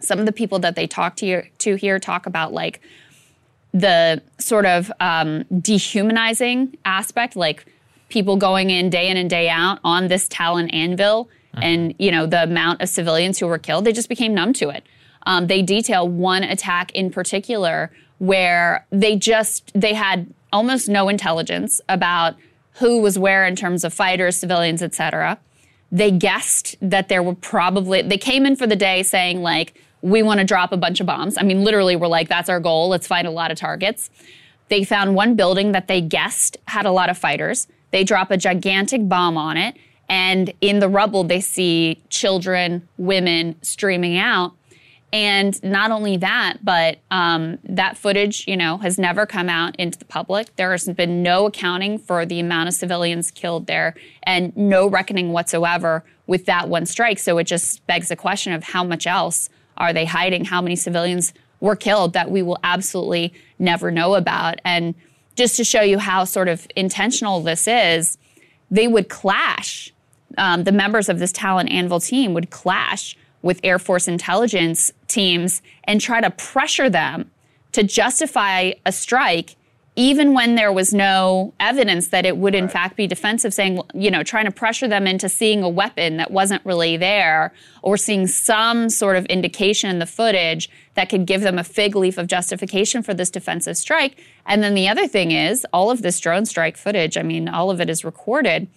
Some 0.00 0.18
of 0.18 0.26
the 0.26 0.32
people 0.32 0.58
that 0.58 0.74
they 0.74 0.88
talk 0.88 1.14
to, 1.16 1.42
to 1.58 1.76
here 1.76 2.00
talk 2.00 2.26
about 2.26 2.52
like 2.52 2.80
the 3.72 4.20
sort 4.38 4.66
of 4.66 4.90
um, 4.98 5.44
dehumanizing 5.60 6.76
aspect, 6.84 7.36
like 7.36 7.64
people 8.08 8.36
going 8.36 8.70
in 8.70 8.90
day 8.90 9.08
in 9.08 9.16
and 9.16 9.30
day 9.30 9.48
out 9.48 9.78
on 9.84 10.08
this 10.08 10.26
Talon 10.26 10.68
anvil 10.70 11.30
uh-huh. 11.54 11.60
and 11.64 11.94
you 12.00 12.10
know 12.10 12.26
the 12.26 12.42
amount 12.42 12.82
of 12.82 12.88
civilians 12.88 13.38
who 13.38 13.46
were 13.46 13.58
killed 13.58 13.84
they 13.84 13.92
just 13.92 14.08
became 14.08 14.34
numb 14.34 14.52
to 14.52 14.68
it 14.68 14.84
um, 15.26 15.46
they 15.46 15.62
detail 15.62 16.08
one 16.08 16.42
attack 16.42 16.90
in 16.92 17.10
particular 17.10 17.90
where 18.18 18.86
they 18.90 19.16
just 19.16 19.70
they 19.74 19.94
had 19.94 20.32
almost 20.52 20.88
no 20.88 21.08
intelligence 21.08 21.80
about 21.88 22.36
who 22.74 23.00
was 23.00 23.18
where 23.18 23.46
in 23.46 23.56
terms 23.56 23.84
of 23.84 23.92
fighters 23.92 24.36
civilians 24.36 24.82
etc 24.82 25.38
they 25.92 26.10
guessed 26.10 26.74
that 26.80 27.08
there 27.08 27.22
were 27.22 27.34
probably 27.34 28.02
they 28.02 28.18
came 28.18 28.46
in 28.46 28.56
for 28.56 28.66
the 28.66 28.74
day 28.74 29.02
saying 29.02 29.42
like 29.42 29.74
we 30.00 30.22
want 30.22 30.40
to 30.40 30.44
drop 30.44 30.72
a 30.72 30.76
bunch 30.76 30.98
of 31.00 31.06
bombs. 31.06 31.36
I 31.38 31.42
mean 31.42 31.62
literally 31.62 31.94
we're 31.94 32.08
like 32.08 32.28
that's 32.28 32.48
our 32.48 32.58
goal. 32.58 32.88
Let's 32.88 33.06
find 33.06 33.26
a 33.26 33.30
lot 33.30 33.50
of 33.50 33.58
targets. 33.58 34.10
They 34.68 34.84
found 34.84 35.14
one 35.14 35.36
building 35.36 35.72
that 35.72 35.86
they 35.86 36.00
guessed 36.00 36.56
had 36.66 36.86
a 36.86 36.90
lot 36.90 37.10
of 37.10 37.18
fighters. 37.18 37.68
They 37.90 38.04
drop 38.04 38.30
a 38.30 38.38
gigantic 38.38 39.06
bomb 39.06 39.36
on 39.36 39.58
it, 39.58 39.76
and 40.08 40.50
in 40.62 40.78
the 40.78 40.88
rubble, 40.88 41.24
they 41.24 41.40
see 41.40 42.02
children, 42.08 42.88
women 42.96 43.56
streaming 43.60 44.16
out. 44.16 44.54
And 45.12 45.62
not 45.62 45.90
only 45.90 46.16
that, 46.16 46.64
but 46.64 46.98
um, 47.10 47.58
that 47.64 47.98
footage, 47.98 48.48
you 48.48 48.56
know, 48.56 48.78
has 48.78 48.98
never 48.98 49.26
come 49.26 49.50
out 49.50 49.76
into 49.76 49.98
the 49.98 50.06
public. 50.06 50.56
There 50.56 50.70
has 50.70 50.88
been 50.88 51.22
no 51.22 51.46
accounting 51.46 51.98
for 51.98 52.24
the 52.24 52.40
amount 52.40 52.68
of 52.68 52.74
civilians 52.74 53.30
killed 53.30 53.66
there, 53.66 53.94
and 54.22 54.56
no 54.56 54.86
reckoning 54.86 55.32
whatsoever 55.32 56.02
with 56.26 56.46
that 56.46 56.68
one 56.68 56.86
strike. 56.86 57.18
So 57.18 57.36
it 57.36 57.44
just 57.44 57.86
begs 57.86 58.08
the 58.08 58.16
question 58.16 58.54
of 58.54 58.64
how 58.64 58.84
much 58.84 59.06
else 59.06 59.50
are 59.76 59.92
they 59.92 60.06
hiding? 60.06 60.46
How 60.46 60.62
many 60.62 60.76
civilians 60.76 61.34
were 61.60 61.76
killed 61.76 62.14
that 62.14 62.30
we 62.30 62.40
will 62.40 62.58
absolutely 62.64 63.34
never 63.58 63.90
know 63.90 64.14
about? 64.14 64.60
And 64.64 64.94
just 65.36 65.56
to 65.56 65.64
show 65.64 65.82
you 65.82 65.98
how 65.98 66.24
sort 66.24 66.48
of 66.48 66.66
intentional 66.74 67.42
this 67.42 67.68
is, 67.68 68.16
they 68.70 68.88
would 68.88 69.10
clash. 69.10 69.92
Um, 70.38 70.64
the 70.64 70.72
members 70.72 71.10
of 71.10 71.18
this 71.18 71.32
Talon 71.32 71.68
Anvil 71.68 72.00
team 72.00 72.32
would 72.32 72.48
clash 72.48 73.16
with 73.42 73.60
Air 73.62 73.78
Force 73.78 74.08
intelligence 74.08 74.92
teams 75.08 75.62
and 75.84 76.00
try 76.00 76.20
to 76.20 76.30
pressure 76.30 76.88
them 76.88 77.30
to 77.72 77.82
justify 77.82 78.72
a 78.86 78.92
strike 78.92 79.56
even 79.94 80.32
when 80.32 80.54
there 80.54 80.72
was 80.72 80.94
no 80.94 81.52
evidence 81.60 82.08
that 82.08 82.24
it 82.24 82.38
would 82.38 82.54
in 82.54 82.64
right. 82.64 82.72
fact 82.72 82.96
be 82.96 83.06
defensive, 83.06 83.52
saying, 83.52 83.78
you 83.92 84.10
know, 84.10 84.22
trying 84.22 84.46
to 84.46 84.50
pressure 84.50 84.88
them 84.88 85.06
into 85.06 85.28
seeing 85.28 85.62
a 85.62 85.68
weapon 85.68 86.16
that 86.16 86.30
wasn't 86.30 86.64
really 86.64 86.96
there 86.96 87.52
or 87.82 87.98
seeing 87.98 88.26
some 88.26 88.88
sort 88.88 89.16
of 89.16 89.26
indication 89.26 89.90
in 89.90 89.98
the 89.98 90.06
footage 90.06 90.70
that 90.94 91.10
could 91.10 91.26
give 91.26 91.42
them 91.42 91.58
a 91.58 91.64
fig 91.64 91.94
leaf 91.94 92.16
of 92.16 92.26
justification 92.26 93.02
for 93.02 93.12
this 93.12 93.28
defensive 93.28 93.76
strike. 93.76 94.18
And 94.46 94.62
then 94.62 94.74
the 94.74 94.88
other 94.88 95.06
thing 95.06 95.30
is, 95.30 95.66
all 95.74 95.90
of 95.90 96.00
this 96.00 96.18
drone 96.20 96.46
strike 96.46 96.78
footage, 96.78 97.18
I 97.18 97.22
mean, 97.22 97.46
all 97.48 97.70
of 97.70 97.78
it 97.78 97.90
is 97.90 98.02
recorded, 98.02 98.68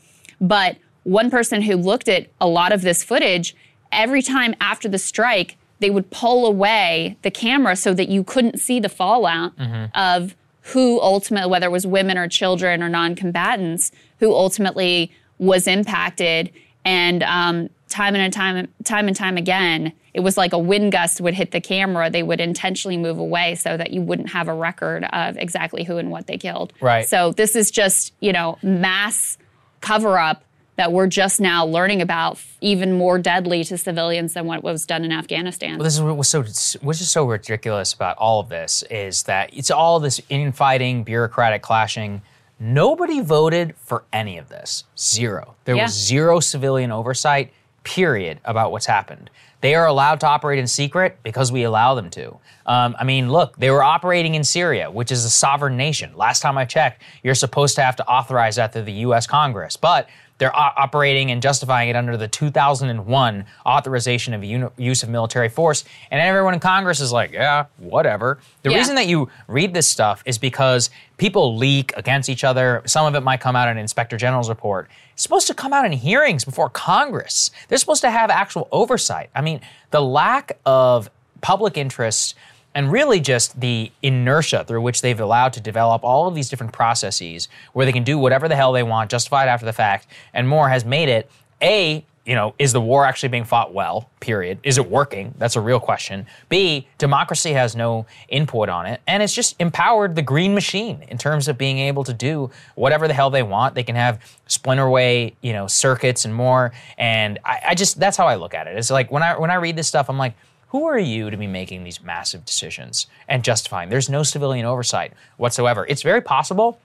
but 0.42 0.76
one 1.04 1.30
person 1.30 1.62
who 1.62 1.78
looked 1.78 2.10
at 2.10 2.28
a 2.42 2.48
lot 2.48 2.74
of 2.74 2.82
this 2.82 3.04
footage, 3.04 3.56
every 3.96 4.22
time 4.22 4.56
after 4.60 4.88
the 4.88 4.98
strike, 4.98 5.58
they 5.80 5.90
would 5.90 6.10
pull 6.10 6.46
away 6.46 7.18
the 7.22 7.32
camera 7.32 7.76
so 7.76 7.94
that 7.94 8.10
you 8.10 8.24
couldn't 8.24 8.60
see 8.60 8.80
the 8.80 8.90
fallout 8.90 9.56
mm-hmm. 9.58 9.86
of 9.98 10.36
who 10.74 11.00
ultimately, 11.02 11.50
whether 11.50 11.68
it 11.68 11.72
was 11.72 11.86
women 11.86 12.18
or 12.18 12.28
children 12.28 12.82
or 12.82 12.90
non-combatants, 12.90 13.92
who 14.20 14.34
ultimately 14.34 15.12
was 15.38 15.68
impacted. 15.68 16.52
And 16.84 17.22
um, 17.24 17.70
time 17.90 18.16
and 18.16 18.34
time, 18.34 18.68
time 18.84 19.08
and 19.08 19.16
time 19.16 19.38
again, 19.38 19.94
it 20.14 20.22
was 20.22 20.38
like 20.38 20.54
a 20.54 20.58
wind 20.58 20.94
gust 20.94 21.20
would 21.20 21.34
hit 21.34 21.52
the 21.52 21.62
camera. 21.62 22.10
They 22.10 22.24
would 22.24 22.40
intentionally 22.40 22.98
move 22.98 23.20
away 23.20 23.56
so 23.56 23.76
that 23.76 23.92
you 23.92 24.02
wouldn't 24.02 24.30
have 24.30 24.48
a 24.48 24.54
record 24.54 25.04
of 25.12 25.38
exactly 25.38 25.84
who 25.84 25.98
and 25.98 26.10
what 26.10 26.26
they 26.28 26.38
killed. 26.38 26.74
Right. 26.80 27.08
So 27.08 27.34
this 27.34 27.56
is 27.56 27.70
just 27.70 28.14
you 28.22 28.32
know 28.32 28.58
mass 28.64 29.38
cover 29.82 30.18
up 30.18 30.44
that 30.76 30.92
we're 30.92 31.08
just 31.08 31.40
now 31.40 31.66
learning 31.66 32.02
about 32.02 32.40
even 32.62 32.94
more 32.94 33.18
deadly 33.18 33.64
to 33.64 33.78
civilians 33.78 34.34
than 34.34 34.46
what 34.46 34.64
was 34.64 34.86
done 34.86 35.04
in 35.04 35.12
Afghanistan. 35.12 35.78
Well, 35.78 35.84
this 35.84 35.96
is 35.96 36.02
what 36.02 36.18
was 36.18 36.30
so 36.30 36.44
which 36.82 37.02
is 37.02 37.10
so 37.10 37.26
ridiculous 37.26 37.94
about 37.94 38.18
all 38.18 38.40
of 38.40 38.50
this 38.50 38.84
is 38.90 39.24
that 39.24 39.50
it's 39.54 39.72
all 39.72 40.00
this 40.00 40.22
infighting, 40.30 41.04
bureaucratic 41.04 41.62
clashing. 41.62 42.22
Nobody 42.60 43.20
voted 43.22 43.76
for 43.78 44.04
any 44.14 44.38
of 44.38 44.50
this. 44.50 44.86
Zero. 44.98 45.56
There 45.66 45.76
yeah. 45.76 45.84
was 45.84 45.94
zero 45.94 46.40
civilian 46.40 46.92
oversight, 46.92 47.52
period, 47.84 48.40
about 48.46 48.72
what's 48.72 48.86
happened. 48.86 49.30
They 49.62 49.76
are 49.76 49.88
allowed 49.88 50.20
to 50.20 50.28
operate 50.28 50.60
in 50.60 50.68
secret 50.68 51.18
because 51.24 51.52
we 51.52 51.64
allow 51.64 51.96
them 51.96 52.10
to. 52.12 52.38
Um, 52.66 52.96
I 53.00 53.04
mean, 53.04 53.32
look, 53.32 53.58
they 53.58 53.72
were 53.72 53.84
operating 53.84 54.36
in 54.36 54.44
Syria, 54.44 54.92
which 54.92 55.12
is 55.12 55.26
a 55.26 55.30
sovereign 55.30 55.76
nation. 55.76 56.16
Last 56.16 56.42
time 56.42 56.58
I 56.58 56.66
checked, 56.66 57.02
you're 57.24 57.36
supposed 57.36 57.76
to 57.76 57.82
have 57.82 57.96
to 57.96 58.08
authorize 58.08 58.58
that 58.58 58.74
through 58.74 58.84
the 58.84 58.94
U.S. 58.94 59.28
Congress. 59.28 59.76
But 59.76 60.08
they're 60.38 60.56
operating 60.56 61.32
and 61.32 61.42
justifying 61.42 61.88
it 61.90 61.96
under 61.96 62.18
the 62.18 62.28
2001 62.28 63.46
authorization 63.66 64.34
of 64.34 64.44
use 64.44 65.04
of 65.04 65.10
military 65.10 65.48
force. 65.48 65.86
And 66.12 66.20
everyone 66.20 66.54
in 66.54 66.60
Congress 66.60 67.00
is 67.00 67.12
like, 67.12 67.32
yeah, 67.32 67.66
whatever. 67.78 68.40
The 68.64 68.72
yeah. 68.72 68.78
reason 68.78 68.96
that 68.96 69.08
you 69.08 69.30
read 69.48 69.74
this 69.74 69.88
stuff 69.88 70.22
is 70.26 70.38
because 70.38 70.90
people 71.18 71.56
leak 71.56 71.94
against 71.96 72.28
each 72.28 72.44
other. 72.44 72.82
Some 72.86 73.06
of 73.06 73.16
it 73.16 73.22
might 73.22 73.40
come 73.40 73.56
out 73.56 73.70
in 73.70 73.78
an 73.78 73.82
inspector 73.82 74.18
general's 74.18 74.50
report. 74.50 74.90
It's 75.14 75.24
supposed 75.24 75.48
to 75.48 75.54
come 75.54 75.72
out 75.72 75.86
in 75.86 75.94
hearings 75.94 76.44
before 76.44 76.70
Congress. 76.70 77.50
They're 77.70 77.78
supposed 77.78 78.02
to 78.02 78.12
have 78.12 78.30
actual 78.30 78.68
oversight. 78.74 79.30
I 79.34 79.40
mean, 79.40 79.62
the 79.92 80.02
lack 80.02 80.60
of 80.66 81.10
public 81.40 81.78
interest 81.78 82.36
and 82.76 82.92
really 82.92 83.20
just 83.20 83.60
the 83.60 83.92
inertia 84.04 84.66
through 84.66 84.82
which 84.82 85.02
they've 85.02 85.20
allowed 85.20 85.54
to 85.54 85.62
develop 85.62 86.04
all 86.04 86.28
of 86.28 86.36
these 86.36 86.50
different 86.50 86.74
processes 86.74 87.48
where 87.74 87.86
they 87.86 87.94
can 87.94 88.04
do 88.04 88.20
whatever 88.20 88.48
the 88.48 88.56
hell 88.56 88.74
they 88.74 88.84
want, 88.84 89.10
justified 89.10 89.48
after 89.48 89.66
the 89.66 89.74
fact, 89.74 90.08
and 90.34 90.48
more 90.48 90.70
has 90.70 90.86
made 90.86 91.10
it 91.10 91.32
a 91.62 92.06
you 92.26 92.34
know, 92.34 92.56
is 92.58 92.74
the 92.74 92.82
war 92.82 93.06
actually 93.06 93.30
being 93.30 93.44
fought 93.44 93.72
well? 93.72 94.10
Period. 94.20 94.58
Is 94.64 94.80
it 94.80 94.90
working? 94.90 95.36
That's 95.38 95.56
a 95.56 95.62
real 95.62 95.80
question. 95.80 96.26
B, 96.50 96.88
democracy 96.98 97.54
has 97.54 97.76
no 97.76 98.08
input 98.30 98.68
on 98.68 98.88
it. 98.88 99.00
And 99.06 99.22
it's 99.22 99.34
just 99.34 99.56
empowered 99.60 100.16
the 100.16 100.24
green 100.24 100.56
machine 100.56 101.06
in 101.08 101.20
terms 101.20 101.48
of 101.48 101.56
being 101.58 101.78
able 101.78 102.04
to 102.04 102.14
do 102.14 102.50
whatever 102.74 103.08
the 103.08 103.14
hell 103.14 103.30
they 103.30 103.44
want. 103.44 103.76
They 103.76 103.84
can 103.84 103.96
have 103.96 104.20
splinterway, 104.50 105.36
you 105.42 105.54
know, 105.54 105.68
circuits 105.68 106.26
and 106.26 106.34
more. 106.34 106.72
And 106.98 107.38
I, 107.46 107.60
I 107.68 107.76
just, 107.76 108.00
that's 108.00 108.18
how 108.18 108.26
I 108.26 108.36
look 108.36 108.56
at 108.56 108.66
it. 108.66 108.76
It's 108.76 108.90
like 108.90 109.12
when 109.12 109.22
I, 109.22 109.38
when 109.38 109.52
I 109.52 109.56
read 109.56 109.76
this 109.76 109.88
stuff, 109.88 110.10
I'm 110.10 110.18
like, 110.18 110.34
who 110.70 110.86
are 110.86 111.00
you 111.00 111.30
to 111.30 111.38
be 111.38 111.48
making 111.48 111.84
these 111.84 112.02
massive 112.02 112.46
decisions 112.46 113.08
and 113.28 113.44
justifying? 113.44 113.90
There's 113.90 114.10
no 114.10 114.24
civilian 114.24 114.66
oversight 114.66 115.14
whatsoever. 115.38 115.86
It's 115.88 116.02
very 116.02 116.22
possible 116.22 116.80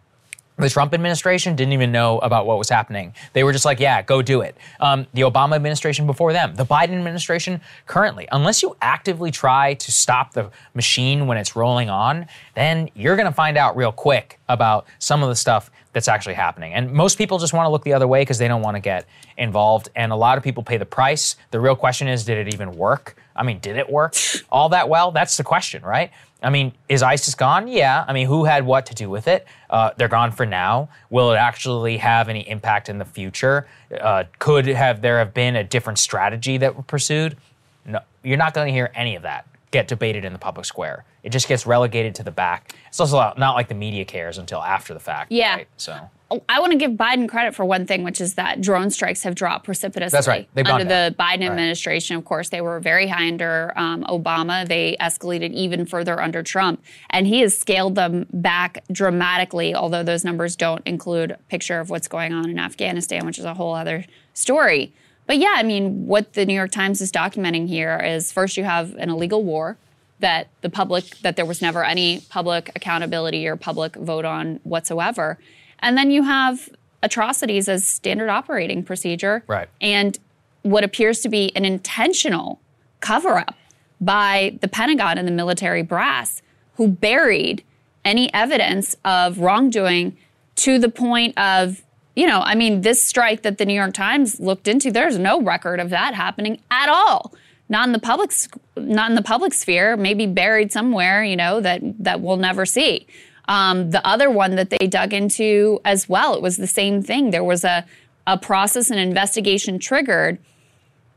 the 0.60 0.68
Trump 0.68 0.94
administration 0.94 1.56
didn't 1.56 1.72
even 1.72 1.90
know 1.90 2.18
about 2.18 2.46
what 2.46 2.58
was 2.58 2.68
happening. 2.68 3.14
They 3.32 3.44
were 3.44 3.52
just 3.52 3.64
like, 3.64 3.80
yeah, 3.80 4.02
go 4.02 4.22
do 4.22 4.42
it. 4.42 4.56
Um, 4.78 5.06
the 5.14 5.22
Obama 5.22 5.56
administration 5.56 6.06
before 6.06 6.32
them, 6.32 6.54
the 6.54 6.66
Biden 6.66 6.96
administration 6.96 7.60
currently, 7.86 8.28
unless 8.30 8.62
you 8.62 8.76
actively 8.82 9.30
try 9.30 9.74
to 9.74 9.92
stop 9.92 10.32
the 10.32 10.50
machine 10.74 11.26
when 11.26 11.38
it's 11.38 11.56
rolling 11.56 11.88
on, 11.88 12.26
then 12.54 12.90
you're 12.94 13.16
going 13.16 13.28
to 13.28 13.34
find 13.34 13.56
out 13.56 13.76
real 13.76 13.92
quick 13.92 14.38
about 14.48 14.86
some 14.98 15.22
of 15.22 15.28
the 15.28 15.36
stuff 15.36 15.70
that's 15.92 16.08
actually 16.08 16.34
happening. 16.34 16.72
And 16.72 16.92
most 16.92 17.18
people 17.18 17.38
just 17.38 17.52
want 17.52 17.66
to 17.66 17.70
look 17.70 17.84
the 17.84 17.92
other 17.92 18.06
way 18.06 18.22
because 18.22 18.38
they 18.38 18.48
don't 18.48 18.62
want 18.62 18.76
to 18.76 18.80
get 18.80 19.06
involved. 19.36 19.88
And 19.96 20.12
a 20.12 20.16
lot 20.16 20.38
of 20.38 20.44
people 20.44 20.62
pay 20.62 20.76
the 20.76 20.86
price. 20.86 21.36
The 21.50 21.60
real 21.60 21.76
question 21.76 22.08
is, 22.08 22.24
did 22.24 22.38
it 22.38 22.54
even 22.54 22.76
work? 22.76 23.16
I 23.34 23.42
mean, 23.42 23.58
did 23.58 23.76
it 23.76 23.90
work 23.90 24.14
all 24.52 24.68
that 24.70 24.88
well? 24.88 25.10
That's 25.10 25.36
the 25.36 25.44
question, 25.44 25.82
right? 25.82 26.10
I 26.42 26.50
mean, 26.50 26.72
is 26.88 27.02
ISIS 27.02 27.34
gone? 27.34 27.68
Yeah. 27.68 28.04
I 28.06 28.12
mean, 28.12 28.26
who 28.26 28.44
had 28.44 28.64
what 28.64 28.86
to 28.86 28.94
do 28.94 29.10
with 29.10 29.28
it? 29.28 29.46
Uh, 29.68 29.90
they're 29.96 30.08
gone 30.08 30.32
for 30.32 30.46
now. 30.46 30.88
Will 31.10 31.32
it 31.32 31.36
actually 31.36 31.98
have 31.98 32.28
any 32.28 32.48
impact 32.48 32.88
in 32.88 32.98
the 32.98 33.04
future? 33.04 33.66
Uh, 34.00 34.24
could 34.38 34.66
have 34.66 35.02
there 35.02 35.18
have 35.18 35.34
been 35.34 35.56
a 35.56 35.64
different 35.64 35.98
strategy 35.98 36.56
that 36.56 36.76
were 36.76 36.82
pursued? 36.82 37.36
No, 37.84 38.00
you're 38.22 38.38
not 38.38 38.54
going 38.54 38.68
to 38.68 38.72
hear 38.72 38.90
any 38.94 39.16
of 39.16 39.22
that 39.22 39.46
get 39.70 39.88
debated 39.88 40.24
in 40.24 40.32
the 40.32 40.38
public 40.38 40.66
square. 40.66 41.04
It 41.22 41.30
just 41.30 41.48
gets 41.48 41.66
relegated 41.66 42.14
to 42.16 42.22
the 42.22 42.30
back. 42.30 42.74
It's 42.88 43.00
also 43.00 43.32
not 43.36 43.54
like 43.54 43.68
the 43.68 43.74
media 43.74 44.04
cares 44.04 44.38
until 44.38 44.62
after 44.62 44.94
the 44.94 45.00
fact. 45.00 45.30
Yeah. 45.30 45.56
Right? 45.56 45.68
So 45.76 46.10
I 46.48 46.60
want 46.60 46.72
to 46.72 46.78
give 46.78 46.92
Biden 46.92 47.28
credit 47.28 47.56
for 47.56 47.64
one 47.64 47.86
thing, 47.86 48.04
which 48.04 48.20
is 48.20 48.34
that 48.34 48.60
drone 48.60 48.90
strikes 48.90 49.24
have 49.24 49.34
dropped 49.34 49.64
precipitously. 49.64 50.16
That's 50.16 50.28
right. 50.28 50.48
They've 50.54 50.66
under 50.66 50.84
the. 50.84 51.14
Biden 51.18 51.42
administration, 51.42 52.16
of 52.16 52.24
course, 52.24 52.50
they 52.50 52.60
were 52.60 52.78
very 52.78 53.08
high 53.08 53.26
under 53.26 53.72
um, 53.76 54.04
Obama. 54.04 54.66
They 54.66 54.96
escalated 55.00 55.52
even 55.52 55.86
further 55.86 56.20
under 56.20 56.42
Trump, 56.42 56.84
and 57.10 57.26
he 57.26 57.40
has 57.40 57.58
scaled 57.58 57.96
them 57.96 58.26
back 58.32 58.84
dramatically. 58.92 59.74
Although 59.74 60.04
those 60.04 60.24
numbers 60.24 60.54
don't 60.54 60.86
include 60.86 61.32
a 61.32 61.38
picture 61.48 61.80
of 61.80 61.90
what's 61.90 62.06
going 62.06 62.32
on 62.32 62.48
in 62.48 62.58
Afghanistan, 62.58 63.26
which 63.26 63.38
is 63.38 63.44
a 63.44 63.54
whole 63.54 63.74
other 63.74 64.04
story. 64.32 64.92
But 65.30 65.38
yeah, 65.38 65.54
I 65.54 65.62
mean, 65.62 66.08
what 66.08 66.32
the 66.32 66.44
New 66.44 66.54
York 66.54 66.72
Times 66.72 67.00
is 67.00 67.12
documenting 67.12 67.68
here 67.68 67.96
is 67.96 68.32
first 68.32 68.56
you 68.56 68.64
have 68.64 68.96
an 68.96 69.10
illegal 69.10 69.44
war 69.44 69.76
that 70.18 70.48
the 70.60 70.68
public 70.68 71.04
that 71.18 71.36
there 71.36 71.44
was 71.46 71.62
never 71.62 71.84
any 71.84 72.22
public 72.30 72.72
accountability 72.74 73.46
or 73.46 73.54
public 73.54 73.94
vote 73.94 74.24
on 74.24 74.58
whatsoever. 74.64 75.38
And 75.78 75.96
then 75.96 76.10
you 76.10 76.24
have 76.24 76.68
atrocities 77.04 77.68
as 77.68 77.86
standard 77.86 78.28
operating 78.28 78.82
procedure. 78.82 79.44
Right. 79.46 79.68
And 79.80 80.18
what 80.62 80.82
appears 80.82 81.20
to 81.20 81.28
be 81.28 81.54
an 81.54 81.64
intentional 81.64 82.60
cover 82.98 83.38
up 83.38 83.54
by 84.00 84.58
the 84.60 84.66
Pentagon 84.66 85.16
and 85.16 85.28
the 85.28 85.32
military 85.32 85.82
brass 85.82 86.42
who 86.74 86.88
buried 86.88 87.62
any 88.04 88.34
evidence 88.34 88.96
of 89.04 89.38
wrongdoing 89.38 90.16
to 90.56 90.80
the 90.80 90.88
point 90.88 91.38
of, 91.38 91.84
you 92.20 92.26
know, 92.26 92.40
I 92.40 92.54
mean, 92.54 92.82
this 92.82 93.02
strike 93.02 93.42
that 93.42 93.56
the 93.56 93.64
New 93.64 93.74
York 93.74 93.94
Times 93.94 94.38
looked 94.38 94.68
into, 94.68 94.90
there's 94.90 95.18
no 95.18 95.40
record 95.40 95.80
of 95.80 95.88
that 95.88 96.12
happening 96.14 96.60
at 96.70 96.90
all. 96.90 97.34
Not 97.70 97.86
in 97.86 97.92
the 97.92 97.98
public, 97.98 98.32
not 98.76 99.10
in 99.10 99.14
the 99.14 99.22
public 99.22 99.54
sphere. 99.54 99.96
Maybe 99.96 100.26
buried 100.26 100.70
somewhere, 100.70 101.24
you 101.24 101.36
know, 101.36 101.60
that 101.60 101.80
that 102.00 102.20
we'll 102.20 102.36
never 102.36 102.66
see. 102.66 103.06
Um, 103.48 103.90
the 103.90 104.06
other 104.06 104.28
one 104.28 104.56
that 104.56 104.70
they 104.70 104.86
dug 104.86 105.14
into 105.14 105.80
as 105.84 106.08
well, 106.08 106.34
it 106.34 106.42
was 106.42 106.56
the 106.56 106.66
same 106.66 107.02
thing. 107.02 107.30
There 107.30 107.44
was 107.44 107.64
a 107.64 107.86
a 108.26 108.36
process 108.36 108.90
and 108.90 109.00
investigation 109.00 109.78
triggered 109.78 110.38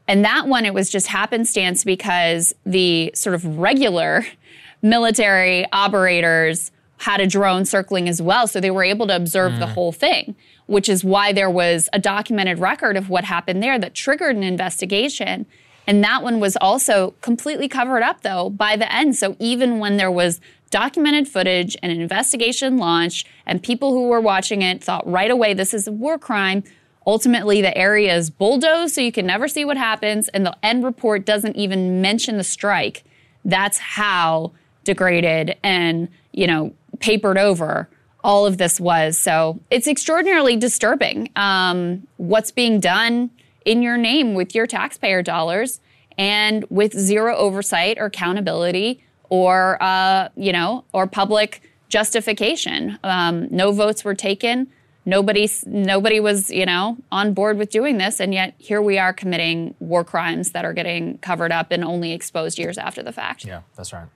and 0.08 0.26
that 0.26 0.48
one, 0.48 0.66
it 0.66 0.74
was 0.74 0.90
just 0.90 1.08
happenstance 1.08 1.84
because 1.84 2.54
the 2.66 3.12
sort 3.16 3.36
of 3.36 3.58
regular 3.58 4.26
military 4.82 5.66
operators 5.72 6.72
had 6.98 7.20
a 7.20 7.28
drone 7.28 7.66
circling 7.66 8.08
as 8.08 8.22
well. 8.22 8.48
So 8.48 8.60
they 8.60 8.72
were 8.72 8.84
able 8.84 9.08
to 9.08 9.16
observe 9.16 9.60
the 9.60 9.68
whole 9.68 9.92
thing, 9.92 10.36
which 10.66 10.90
is 10.90 11.04
why 11.04 11.34
there 11.34 11.50
was 11.50 11.90
a 11.94 12.00
documented 12.00 12.60
record 12.60 12.98
of 12.98 13.10
what 13.10 13.26
happened 13.26 13.62
there 13.62 13.80
that 13.80 13.94
triggered 13.94 14.36
an 14.36 14.44
investigation. 14.44 15.46
And 15.86 16.04
that 16.04 16.24
one 16.24 16.40
was 16.40 16.56
also 16.58 17.16
completely 17.22 17.68
covered 17.68 18.04
up, 18.04 18.22
though, 18.22 18.50
by 18.50 18.76
the 18.76 18.92
end. 18.94 19.16
So 19.16 19.36
even 19.40 19.80
when 19.80 19.98
there 19.98 20.12
was 20.12 20.40
documented 20.70 21.28
footage 21.28 21.76
and 21.84 21.92
an 21.92 22.00
investigation 22.00 22.78
launched, 22.78 23.28
and 23.46 23.62
people 23.62 23.92
who 23.92 24.08
were 24.08 24.22
watching 24.22 24.62
it 24.62 24.84
thought 24.84 25.06
right 25.10 25.30
away 25.30 25.54
this 25.54 25.74
is 25.74 25.88
a 25.88 25.92
war 25.92 26.18
crime, 26.18 26.64
Ultimately, 27.06 27.62
the 27.62 27.78
area 27.78 28.16
is 28.16 28.30
bulldozed 28.30 28.96
so 28.96 29.02
you 29.02 29.12
can 29.12 29.26
never 29.26 29.48
see 29.48 29.66
what 29.66 29.78
happens, 29.78 30.30
and 30.30 30.46
the 30.46 30.56
end 30.64 30.86
report 30.86 31.26
doesn't 31.26 31.56
even 31.56 32.02
mention 32.02 32.38
the 32.38 32.44
strike. 32.44 33.04
That's 33.44 33.78
how 33.78 34.54
degraded 34.86 35.58
and, 35.64 36.08
you 36.32 36.48
know, 36.48 36.74
papered 37.00 37.38
over 37.38 37.90
all 38.24 38.46
of 38.46 38.58
this 38.58 38.80
was. 38.80 39.18
So 39.18 39.60
it's 39.70 39.88
extraordinarily 39.88 40.56
disturbing 40.56 41.30
um, 41.36 42.08
what's 42.18 42.52
being 42.52 42.80
done 42.80 43.30
in 43.66 43.82
your 43.82 43.98
name 43.98 44.34
with 44.34 44.56
your 44.56 44.68
taxpayer 44.68 45.22
dollars 45.22 45.80
and 46.18 46.66
with 46.70 46.94
zero 46.98 47.36
oversight 47.36 47.98
or 48.00 48.06
accountability 48.06 49.04
or, 49.30 49.82
uh, 49.82 50.30
you 50.36 50.52
know, 50.52 50.86
or 50.94 51.08
public 51.08 51.62
justification. 51.90 52.98
Um, 53.04 53.48
no 53.52 53.72
votes 53.72 54.04
were 54.04 54.16
taken. 54.16 54.68
Nobody 55.06 55.50
nobody 55.66 56.22
was 56.22 56.50
you 56.50 56.66
know 56.66 56.96
on 57.12 57.34
board 57.34 57.58
with 57.58 57.70
doing 57.70 57.98
this. 57.98 58.22
And 58.22 58.34
yet 58.34 58.56
here 58.58 58.82
we 58.82 58.98
are 58.98 59.12
committing 59.12 59.76
war 59.80 60.06
crimes 60.06 60.52
that 60.52 60.64
are 60.64 60.72
getting 60.72 61.18
covered 61.18 61.52
up 61.52 61.72
and 61.72 61.84
only 61.84 62.14
exposed 62.14 62.58
years 62.58 62.78
after 62.78 63.04
the 63.04 63.12
fact. 63.12 63.44
Yeah 63.44 63.64
that's 63.76 63.92
right. 63.92 64.08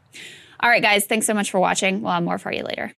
All 0.62 0.70
right 0.70 0.82
guys. 0.82 1.06
Thanks 1.06 1.26
so 1.28 1.34
much 1.34 1.52
for 1.52 1.60
watching. 1.60 2.02
We'll 2.02 2.14
have 2.14 2.24
more 2.24 2.38
for 2.38 2.54
you 2.54 2.64
later 2.64 2.94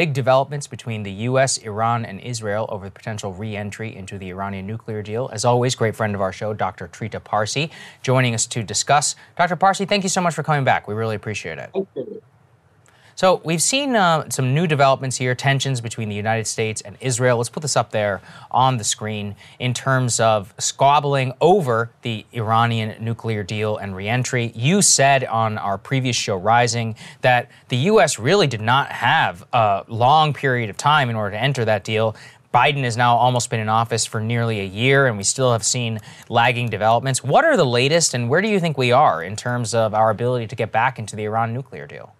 Big 0.00 0.14
developments 0.14 0.66
between 0.66 1.02
the 1.02 1.12
U.S., 1.28 1.58
Iran, 1.58 2.06
and 2.06 2.22
Israel 2.22 2.64
over 2.70 2.86
the 2.86 2.90
potential 2.90 3.34
re 3.34 3.54
entry 3.54 3.94
into 3.94 4.16
the 4.16 4.30
Iranian 4.30 4.66
nuclear 4.66 5.02
deal. 5.02 5.28
As 5.30 5.44
always, 5.44 5.74
great 5.74 5.94
friend 5.94 6.14
of 6.14 6.22
our 6.22 6.32
show, 6.32 6.54
Dr. 6.54 6.88
Trita 6.88 7.22
Parsi, 7.22 7.70
joining 8.02 8.32
us 8.32 8.46
to 8.46 8.62
discuss. 8.62 9.14
Dr. 9.36 9.56
Parsi, 9.56 9.84
thank 9.84 10.02
you 10.02 10.08
so 10.08 10.22
much 10.22 10.32
for 10.32 10.42
coming 10.42 10.64
back. 10.64 10.88
We 10.88 10.94
really 10.94 11.16
appreciate 11.16 11.58
it. 11.58 11.70
So 13.20 13.42
we've 13.44 13.60
seen 13.60 13.96
uh, 13.96 14.30
some 14.30 14.54
new 14.54 14.66
developments 14.66 15.18
here, 15.18 15.34
tensions 15.34 15.82
between 15.82 16.08
the 16.08 16.14
United 16.14 16.46
States 16.46 16.80
and 16.80 16.96
Israel. 17.02 17.36
Let's 17.36 17.50
put 17.50 17.60
this 17.60 17.76
up 17.76 17.90
there 17.90 18.22
on 18.50 18.78
the 18.78 18.82
screen 18.82 19.36
in 19.58 19.74
terms 19.74 20.20
of 20.20 20.54
squabbling 20.56 21.34
over 21.38 21.90
the 22.00 22.24
Iranian 22.32 23.04
nuclear 23.04 23.42
deal 23.42 23.76
and 23.76 23.94
reentry. 23.94 24.52
You 24.54 24.80
said 24.80 25.24
on 25.24 25.58
our 25.58 25.76
previous 25.76 26.16
show, 26.16 26.38
Rising, 26.38 26.96
that 27.20 27.50
the 27.68 27.76
U.S. 27.92 28.18
really 28.18 28.46
did 28.46 28.62
not 28.62 28.90
have 28.90 29.44
a 29.52 29.84
long 29.86 30.32
period 30.32 30.70
of 30.70 30.78
time 30.78 31.10
in 31.10 31.14
order 31.14 31.36
to 31.36 31.42
enter 31.42 31.66
that 31.66 31.84
deal. 31.84 32.16
Biden 32.54 32.84
has 32.84 32.96
now 32.96 33.16
almost 33.16 33.50
been 33.50 33.60
in 33.60 33.68
office 33.68 34.06
for 34.06 34.22
nearly 34.22 34.60
a 34.60 34.64
year, 34.64 35.06
and 35.06 35.18
we 35.18 35.24
still 35.24 35.52
have 35.52 35.62
seen 35.62 36.00
lagging 36.30 36.70
developments. 36.70 37.22
What 37.22 37.44
are 37.44 37.58
the 37.58 37.66
latest, 37.66 38.14
and 38.14 38.30
where 38.30 38.40
do 38.40 38.48
you 38.48 38.58
think 38.58 38.78
we 38.78 38.92
are 38.92 39.22
in 39.22 39.36
terms 39.36 39.74
of 39.74 39.92
our 39.92 40.08
ability 40.08 40.46
to 40.46 40.56
get 40.56 40.72
back 40.72 40.98
into 40.98 41.16
the 41.16 41.24
Iran 41.24 41.52
nuclear 41.52 41.86
deal? 41.86 42.14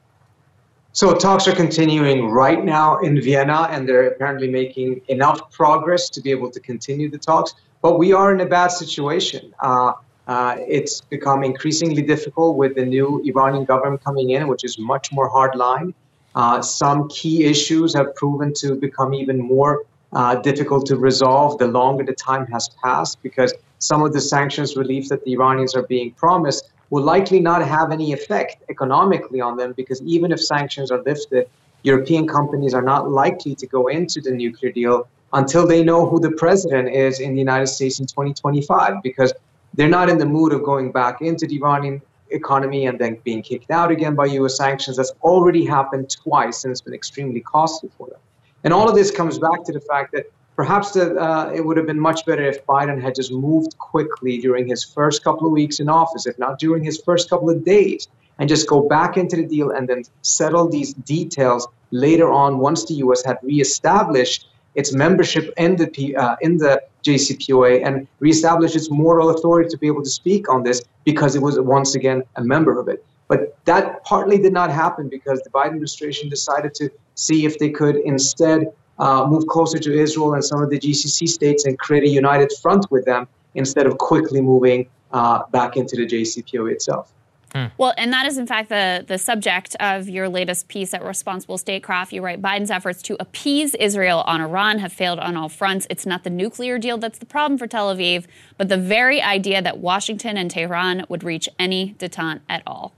So 0.93 1.15
talks 1.15 1.47
are 1.47 1.55
continuing 1.55 2.31
right 2.31 2.65
now 2.65 2.99
in 2.99 3.21
Vienna, 3.21 3.69
and 3.71 3.89
they're 3.89 4.09
apparently 4.09 4.51
making 4.51 5.03
enough 5.07 5.53
progress 5.53 6.11
to 6.11 6.21
be 6.21 6.33
able 6.33 6.51
to 6.51 6.59
continue 6.59 7.09
the 7.09 7.19
talks. 7.19 7.55
But 7.81 7.99
we 7.99 8.13
are 8.13 8.35
in 8.35 8.41
a 8.41 8.47
bad 8.47 8.73
situation. 8.73 9.55
Uh, 9.61 9.93
uh, 10.27 10.57
it's 10.59 11.01
become 11.01 11.45
increasingly 11.45 12.03
difficult 12.03 12.57
with 12.57 12.75
the 12.75 12.85
new 12.85 13.23
Iranian 13.25 13.65
government 13.65 14.03
coming 14.03 14.31
in, 14.31 14.49
which 14.49 14.65
is 14.65 14.81
much 14.81 15.13
more 15.13 15.31
hardline. 15.31 15.95
Uh, 16.35 16.61
some 16.61 17.09
key 17.09 17.45
issues 17.45 17.95
have 17.95 18.13
proven 18.17 18.53
to 18.55 18.75
become 18.75 19.15
even 19.15 19.39
more 19.39 19.85
uh, 20.13 20.35
difficult 20.37 20.87
to 20.87 20.97
resolve 20.97 21.57
the 21.59 21.69
longer 21.69 22.03
the 22.03 22.15
time 22.15 22.47
has 22.49 22.69
passed, 22.83 23.23
because 23.23 23.55
some 23.79 24.03
of 24.03 24.13
the 24.13 24.21
sanctions 24.21 24.77
relief 24.77 25.09
that 25.09 25.25
the 25.25 25.35
Iranians 25.35 25.77
are 25.77 25.85
being 25.85 26.11
promised 26.13 26.73
will 26.91 27.03
likely 27.03 27.41
not 27.41 27.67
have 27.67 27.93
any 27.93 28.13
effect 28.13 28.63
economically 28.69 29.41
on 29.41 29.57
them 29.57 29.73
because 29.73 30.03
even 30.03 30.33
if 30.33 30.43
sanctions 30.43 30.91
are 30.91 31.03
lifted, 31.03 31.49
European 31.83 32.27
companies 32.27 32.75
are 32.75 32.83
not 32.83 33.11
likely 33.11 33.55
to 33.55 33.67
go 33.67 33.87
into 33.87 34.21
the 34.21 34.31
nuclear 34.31 34.73
deal 34.73 35.09
until 35.33 35.67
they 35.67 35.83
know 35.83 36.05
who 36.07 36.21
the 36.21 36.33
president 36.33 36.93
is 36.95 37.21
in 37.21 37.33
the 37.33 37.39
United 37.39 37.69
States 37.69 38.01
in 38.01 38.07
2025 38.07 39.03
because 39.03 39.33
they're 39.75 39.89
not 39.89 40.11
in 40.11 40.19
the 40.19 40.27
mood 40.27 40.53
of 40.53 40.65
going 40.65 40.91
back 40.91 41.23
into 41.23 41.47
the 41.47 41.57
Iranian 41.57 42.03
economy 42.31 42.87
and 42.87 42.99
then 42.99 43.17
being 43.25 43.43
kicked 43.43 43.71
out 43.71 43.91
again 43.91 44.15
by 44.15 44.27
US 44.27 44.57
sanctions. 44.57 44.97
That's 44.97 45.13
already 45.23 45.65
happened 45.65 46.11
twice 46.11 46.65
and 46.65 46.73
it's 46.73 46.81
been 46.81 46.95
extremely 46.95 47.41
costly 47.41 47.91
for 47.97 48.09
them. 48.09 48.19
And 48.65 48.75
all 48.75 48.89
of 48.89 48.95
this 48.95 49.11
comes 49.11 49.39
back 49.39 49.65
to 49.65 49.73
the 49.73 49.81
fact 49.81 50.13
that 50.13 50.27
perhaps 50.61 50.95
uh, 50.95 51.51
it 51.55 51.65
would 51.65 51.79
have 51.79 51.87
been 51.87 51.99
much 51.99 52.27
better 52.27 52.43
if 52.43 52.67
Biden 52.67 53.01
had 53.01 53.15
just 53.15 53.33
moved 53.33 53.79
quickly 53.79 54.37
during 54.37 54.69
his 54.69 54.85
first 54.85 55.25
couple 55.25 55.47
of 55.47 55.55
weeks 55.55 55.81
in 55.81 55.89
office, 55.89 56.27
if 56.27 56.39
not 56.39 56.59
during 56.59 56.85
his 56.85 57.01
first 57.01 57.31
couple 57.31 57.49
of 57.49 57.65
days, 57.65 58.09
and 58.39 58.47
just 58.47 58.69
go 58.69 58.87
back 58.87 59.17
into 59.17 59.37
the 59.37 59.47
deal 59.47 59.71
and 59.71 59.89
then 59.89 60.03
settle 60.21 60.69
these 60.69 60.93
details 60.93 61.67
later 61.93 62.31
on 62.31 62.59
once 62.59 62.85
the 62.85 62.93
U.S. 63.05 63.25
had 63.25 63.39
reestablished 63.43 64.49
its 64.75 64.93
membership 64.93 65.51
in 65.57 65.77
the 65.77 65.87
P, 65.87 66.15
uh, 66.15 66.37
in 66.43 66.59
the 66.59 66.83
JCPOA 67.07 67.83
and 67.87 68.07
reestablished 68.19 68.77
its 68.77 68.91
moral 68.91 69.31
authority 69.31 69.71
to 69.71 69.79
be 69.79 69.87
able 69.87 70.03
to 70.03 70.11
speak 70.11 70.51
on 70.51 70.63
this 70.63 70.83
because 71.05 71.37
it 71.37 71.41
was 71.41 71.59
once 71.59 71.95
again 71.95 72.23
a 72.37 72.45
member 72.45 72.79
of 72.79 72.87
it. 72.87 73.03
But 73.29 73.57
that 73.65 74.05
partly 74.05 74.37
did 74.37 74.53
not 74.53 74.71
happen 74.71 75.09
because 75.09 75.41
the 75.41 75.49
Biden 75.49 75.69
administration 75.69 76.29
decided 76.29 76.75
to 76.75 76.91
see 77.15 77.47
if 77.47 77.59
they 77.59 77.71
could 77.71 77.97
instead 77.97 78.73
uh, 79.01 79.27
move 79.27 79.47
closer 79.47 79.79
to 79.79 79.99
Israel 79.99 80.35
and 80.35 80.45
some 80.45 80.63
of 80.63 80.71
the 80.71 80.79
GCC 80.79 81.29
states 81.29 81.65
and 81.65 81.79
create 81.79 82.05
a 82.05 82.09
united 82.09 82.53
front 82.63 82.89
with 82.91 83.05
them 83.05 83.27
instead 83.55 83.87
of 83.87 83.99
quickly 83.99 84.41
moving 84.41 84.89
uh, 85.13 85.43
back 85.51 85.77
into 85.77 85.97
the 85.97 86.07
JCPOA 86.07 86.73
itself. 86.73 87.13
Hmm. 87.53 87.67
Well, 87.79 87.93
and 87.99 88.13
that 88.13 88.27
is 88.27 88.39
in 88.39 88.47
fact 88.47 88.69
the, 88.69 89.05
the 89.09 89.19
subject 89.19 89.75
of 89.81 90.09
your 90.09 90.29
latest 90.29 90.69
piece 90.69 90.95
at 90.95 91.03
Responsible 91.03 91.59
Statecraft. 91.59 92.13
You 92.13 92.23
write 92.23 92.41
Biden's 92.41 92.71
efforts 92.71 93.03
to 93.03 93.17
appease 93.19 93.75
Israel 93.75 94.23
on 94.27 94.41
Iran 94.41 94.79
have 94.79 94.93
failed 94.93 95.19
on 95.19 95.37
all 95.37 95.49
fronts. 95.49 95.87
It's 95.91 96.07
not 96.07 96.23
the 96.23 96.31
nuclear 96.31 96.79
deal 96.79 96.97
that's 96.97 97.19
the 97.19 97.27
problem 97.27 97.59
for 97.59 97.67
Tel 97.67 97.93
Aviv, 97.93 98.27
but 98.57 98.69
the 98.69 98.77
very 98.77 99.21
idea 99.21 99.61
that 99.63 99.79
Washington 99.79 100.37
and 100.37 100.49
Tehran 100.49 101.07
would 101.09 101.25
reach 101.25 101.49
any 101.59 101.95
detente 101.99 102.41
at 102.49 102.63
all. 102.67 102.93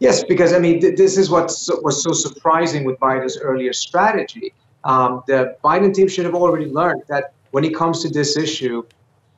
Yes, 0.00 0.24
because 0.24 0.52
I 0.52 0.58
mean, 0.58 0.80
th- 0.80 0.96
this 0.96 1.16
is 1.16 1.30
what 1.30 1.50
so, 1.50 1.80
was 1.82 2.02
so 2.02 2.12
surprising 2.12 2.84
with 2.84 2.98
Biden's 2.98 3.38
earlier 3.38 3.72
strategy. 3.72 4.52
Um, 4.84 5.22
the 5.26 5.56
Biden 5.64 5.94
team 5.94 6.08
should 6.08 6.24
have 6.24 6.34
already 6.34 6.66
learned 6.66 7.02
that 7.08 7.32
when 7.52 7.64
it 7.64 7.74
comes 7.74 8.02
to 8.02 8.08
this 8.08 8.36
issue, 8.36 8.84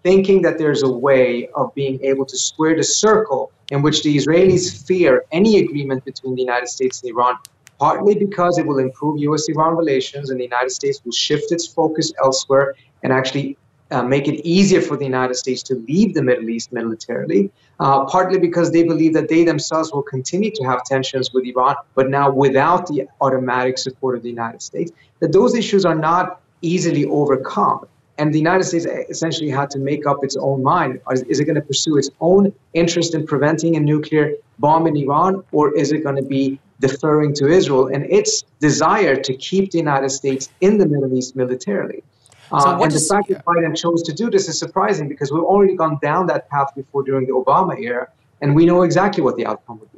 thinking 0.03 0.43
that 0.43 0.59
there's 0.59 0.83
a 0.83 0.91
way 0.91 1.49
of 1.55 1.75
being 1.75 2.03
able 2.03 2.25
to 2.25 2.37
square 2.37 2.77
the 2.77 2.85
circle 2.85 3.53
in 3.71 3.83
which 3.83 4.03
the 4.03 4.17
Israelis 4.17 4.87
fear 4.87 5.25
any 5.33 5.59
agreement 5.59 6.05
between 6.05 6.35
the 6.35 6.43
United 6.43 6.69
States 6.69 7.03
and 7.03 7.11
Iran, 7.11 7.35
partly 7.79 8.15
because 8.15 8.59
it 8.59 8.67
will 8.67 8.79
improve 8.79 9.19
US 9.19 9.49
Iran 9.49 9.77
relations 9.77 10.31
and 10.31 10.39
the 10.39 10.45
United 10.45 10.71
States 10.71 11.01
will 11.05 11.13
shift 11.13 11.53
its 11.53 11.67
focus 11.67 12.13
elsewhere 12.23 12.75
and 13.03 13.13
actually 13.13 13.59
uh, 13.91 14.03
make 14.03 14.27
it 14.29 14.45
easier 14.47 14.81
for 14.81 14.97
the 14.97 15.05
United 15.05 15.35
States 15.35 15.63
to 15.65 15.75
leave 15.89 16.15
the 16.15 16.23
Middle 16.23 16.49
East 16.49 16.73
militarily, 16.73 17.51
uh, 17.81 18.05
partly 18.07 18.39
because 18.39 18.71
they 18.71 18.83
believe 18.83 19.13
that 19.15 19.29
they 19.29 19.45
themselves 19.45 19.93
will 19.93 20.03
continue 20.03 20.51
to 20.51 20.65
have 20.65 20.83
tensions 20.85 21.33
with 21.33 21.45
Iran, 21.45 21.77
but 21.95 22.09
now 22.09 22.31
without 22.31 22.87
the 22.87 23.07
automatic 23.21 23.79
support 23.79 24.17
of 24.17 24.23
the 24.23 24.31
United 24.31 24.63
States, 24.63 24.93
that 25.21 25.33
those 25.33 25.55
issues 25.55 25.85
are 25.85 25.95
not 25.95 26.41
easily 26.63 27.05
overcome. 27.07 27.87
And 28.19 28.33
the 28.33 28.39
United 28.39 28.65
States 28.65 28.87
essentially 28.87 29.51
had 29.51 29.69
to 29.71 29.79
make 29.79 30.07
up 30.07 30.25
its 30.25 30.37
own 30.37 30.63
mind. 30.63 31.01
Is 31.29 31.39
it 31.39 31.45
going 31.45 31.57
to 31.57 31.61
pursue 31.61 31.99
its 31.99 32.09
own 32.21 32.53
interest 32.73 33.15
in 33.15 33.27
preventing 33.27 33.77
a 33.77 33.81
nuclear 33.81 34.33
bomb 34.59 34.87
in 34.87 34.97
Iran, 34.97 35.45
or 35.53 35.77
is 35.77 35.93
it 35.93 36.03
going 36.03 36.17
to 36.17 36.23
be 36.23 36.59
deferring 36.81 37.35
to 37.35 37.47
Israel 37.47 37.89
and 37.89 38.05
its 38.05 38.43
desire 38.61 39.17
to 39.17 39.37
keep 39.37 39.71
the 39.71 39.79
United 39.79 40.11
States 40.11 40.49
in 40.63 40.79
the 40.79 40.87
Middle 40.87 41.15
East 41.15 41.37
militarily? 41.37 42.03
Uh, 42.53 42.79
and 42.81 42.91
the 42.93 43.01
fact 43.01 43.29
that 43.29 43.45
Biden 43.45 43.77
chose 43.77 44.03
to 44.03 44.13
do 44.13 44.31
this 44.31 44.49
is 44.49 44.59
surprising 44.59 45.09
because 45.09 45.33
we've 45.33 45.43
already 45.43 45.75
gone 45.75 45.99
down 46.03 46.27
that 46.29 46.49
path 46.49 46.75
before 46.75 47.03
during 47.03 47.27
the 47.27 47.33
Obama 47.33 47.79
era, 47.81 48.09
and 48.41 48.55
we 48.55 48.67
know 48.67 48.83
exactly 48.83 49.23
what 49.23 49.37
the 49.37 49.47
outcome 49.47 49.81
would 49.81 49.93
be. 49.93 49.97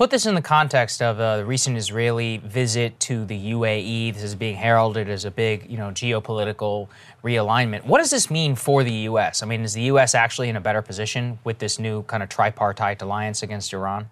Put 0.00 0.10
this 0.10 0.24
in 0.24 0.34
the 0.34 0.40
context 0.40 1.02
of 1.02 1.20
uh, 1.20 1.38
the 1.38 1.44
recent 1.44 1.76
Israeli 1.76 2.38
visit 2.38 2.98
to 3.00 3.26
the 3.26 3.52
UAE. 3.52 4.14
This 4.14 4.22
is 4.22 4.34
being 4.34 4.56
heralded 4.56 5.10
as 5.10 5.26
a 5.26 5.30
big, 5.30 5.70
you 5.70 5.76
know, 5.76 5.90
geopolitical 5.90 6.88
realignment. 7.22 7.84
What 7.84 7.98
does 7.98 8.10
this 8.10 8.30
mean 8.30 8.54
for 8.54 8.82
the 8.82 8.92
U.S.? 8.92 9.42
I 9.42 9.46
mean, 9.46 9.60
is 9.60 9.74
the 9.74 9.82
U.S. 9.82 10.14
actually 10.14 10.48
in 10.48 10.56
a 10.56 10.60
better 10.60 10.80
position 10.80 11.38
with 11.44 11.58
this 11.58 11.78
new 11.78 12.02
kind 12.04 12.22
of 12.22 12.30
tripartite 12.30 13.02
alliance 13.02 13.42
against 13.42 13.74
Iran? 13.74 14.08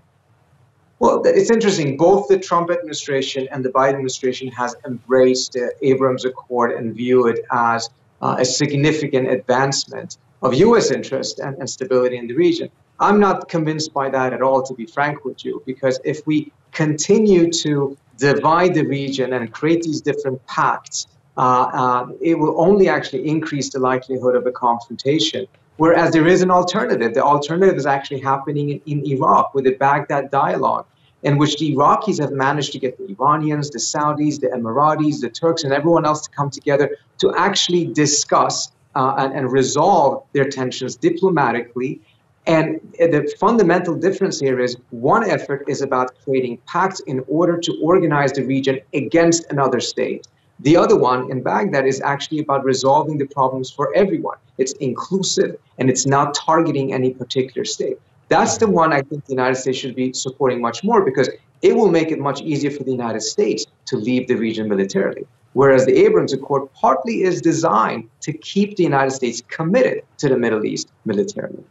Well, 1.00 1.22
it's 1.24 1.50
interesting. 1.50 1.96
Both 1.96 2.28
the 2.28 2.38
Trump 2.38 2.70
administration 2.70 3.46
and 3.52 3.64
the 3.64 3.68
Biden 3.68 3.90
administration 3.90 4.48
has 4.48 4.74
embraced 4.84 5.52
the 5.52 5.72
Abraham 5.82 6.16
Accord 6.24 6.72
and 6.72 6.94
view 6.94 7.28
it 7.28 7.44
as 7.52 7.88
uh, 8.20 8.36
a 8.38 8.44
significant 8.44 9.28
advancement 9.28 10.18
of 10.42 10.54
U.S. 10.54 10.90
interest 10.90 11.38
and, 11.38 11.56
and 11.58 11.70
stability 11.70 12.16
in 12.16 12.26
the 12.26 12.34
region. 12.34 12.68
I'm 13.00 13.20
not 13.20 13.48
convinced 13.48 13.92
by 13.94 14.10
that 14.10 14.32
at 14.32 14.42
all, 14.42 14.62
to 14.62 14.74
be 14.74 14.86
frank 14.86 15.24
with 15.24 15.44
you, 15.44 15.62
because 15.66 16.00
if 16.04 16.26
we 16.26 16.52
continue 16.72 17.50
to 17.52 17.96
divide 18.16 18.74
the 18.74 18.84
region 18.84 19.32
and 19.34 19.52
create 19.52 19.82
these 19.82 20.00
different 20.00 20.44
pacts, 20.46 21.06
uh, 21.36 21.40
uh, 21.40 22.08
it 22.20 22.36
will 22.36 22.60
only 22.60 22.88
actually 22.88 23.28
increase 23.28 23.70
the 23.70 23.78
likelihood 23.78 24.34
of 24.34 24.46
a 24.46 24.50
confrontation. 24.50 25.46
Whereas 25.78 26.12
there 26.12 26.26
is 26.26 26.42
an 26.42 26.50
alternative. 26.50 27.14
The 27.14 27.22
alternative 27.22 27.76
is 27.76 27.86
actually 27.86 28.20
happening 28.20 28.82
in, 28.84 29.06
Iraq 29.06 29.54
with 29.54 29.64
the 29.64 29.74
Baghdad 29.76 30.28
dialogue, 30.32 30.86
in 31.22 31.38
which 31.38 31.56
the 31.56 31.72
Iraqis 31.74 32.20
have 32.20 32.32
managed 32.32 32.72
to 32.72 32.80
get 32.80 32.98
the 32.98 33.14
Iranians, 33.14 33.70
the 33.70 33.78
Saudis, 33.78 34.40
the 34.40 34.48
Emiratis, 34.48 35.20
the 35.20 35.30
Turks, 35.30 35.62
and 35.62 35.72
everyone 35.72 36.04
else 36.04 36.22
to 36.22 36.30
come 36.30 36.50
together 36.50 36.96
to 37.18 37.32
actually 37.36 37.86
discuss 37.86 38.72
uh, 38.96 39.14
and, 39.18 39.32
and 39.32 39.52
resolve 39.52 40.24
their 40.32 40.48
tensions 40.48 40.96
diplomatically. 40.96 42.00
And 42.48 42.80
the 42.98 43.32
fundamental 43.38 43.94
difference 43.94 44.40
here 44.40 44.58
is 44.58 44.76
one 44.90 45.30
effort 45.30 45.64
is 45.68 45.80
about 45.80 46.10
creating 46.24 46.58
pacts 46.66 46.98
in 47.06 47.24
order 47.28 47.56
to 47.56 47.78
organize 47.80 48.32
the 48.32 48.44
region 48.44 48.80
against 48.94 49.46
another 49.52 49.78
state. 49.78 50.26
The 50.58 50.76
other 50.76 50.96
one 50.96 51.30
in 51.30 51.40
Baghdad 51.40 51.86
is 51.86 52.00
actually 52.00 52.40
about 52.40 52.64
resolving 52.64 53.16
the 53.18 53.26
problems 53.26 53.70
for 53.70 53.94
everyone. 53.94 54.38
It's 54.58 54.72
inclusive 54.74 55.56
and 55.78 55.88
it's 55.88 56.06
not 56.06 56.34
targeting 56.34 56.92
any 56.92 57.14
particular 57.14 57.64
state. 57.64 57.98
That's 58.28 58.58
the 58.58 58.68
one 58.68 58.92
I 58.92 59.02
think 59.02 59.24
the 59.24 59.32
United 59.32 59.54
States 59.54 59.78
should 59.78 59.94
be 59.94 60.12
supporting 60.12 60.60
much 60.60 60.84
more 60.84 61.04
because 61.04 61.30
it 61.62 61.74
will 61.74 61.90
make 61.90 62.10
it 62.10 62.18
much 62.18 62.40
easier 62.42 62.70
for 62.70 62.84
the 62.84 62.92
United 62.92 63.22
States 63.22 63.66
to 63.86 63.96
leave 63.96 64.28
the 64.28 64.34
region 64.34 64.68
militarily. 64.68 65.26
Whereas 65.54 65.86
the 65.86 65.96
Abraham 66.04 66.28
Accord 66.32 66.72
partly 66.74 67.22
is 67.22 67.40
designed 67.40 68.08
to 68.20 68.32
keep 68.32 68.76
the 68.76 68.82
United 68.82 69.12
States 69.12 69.42
committed 69.48 70.02
to 70.18 70.28
the 70.28 70.36
Middle 70.36 70.64
East 70.64 70.88
militarily. 71.04 71.64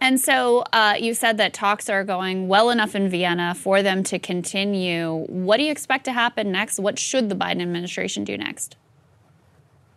And 0.00 0.20
so 0.20 0.64
uh, 0.72 0.94
you 0.98 1.12
said 1.12 1.38
that 1.38 1.52
talks 1.52 1.88
are 1.88 2.04
going 2.04 2.48
well 2.48 2.70
enough 2.70 2.94
in 2.94 3.08
Vienna 3.08 3.54
for 3.54 3.82
them 3.82 4.02
to 4.04 4.18
continue. 4.18 5.26
What 5.28 5.56
do 5.56 5.64
you 5.64 5.72
expect 5.72 6.04
to 6.04 6.12
happen 6.12 6.52
next? 6.52 6.78
What 6.78 6.98
should 6.98 7.28
the 7.28 7.34
Biden 7.34 7.60
administration 7.60 8.24
do 8.24 8.38
next? 8.38 8.76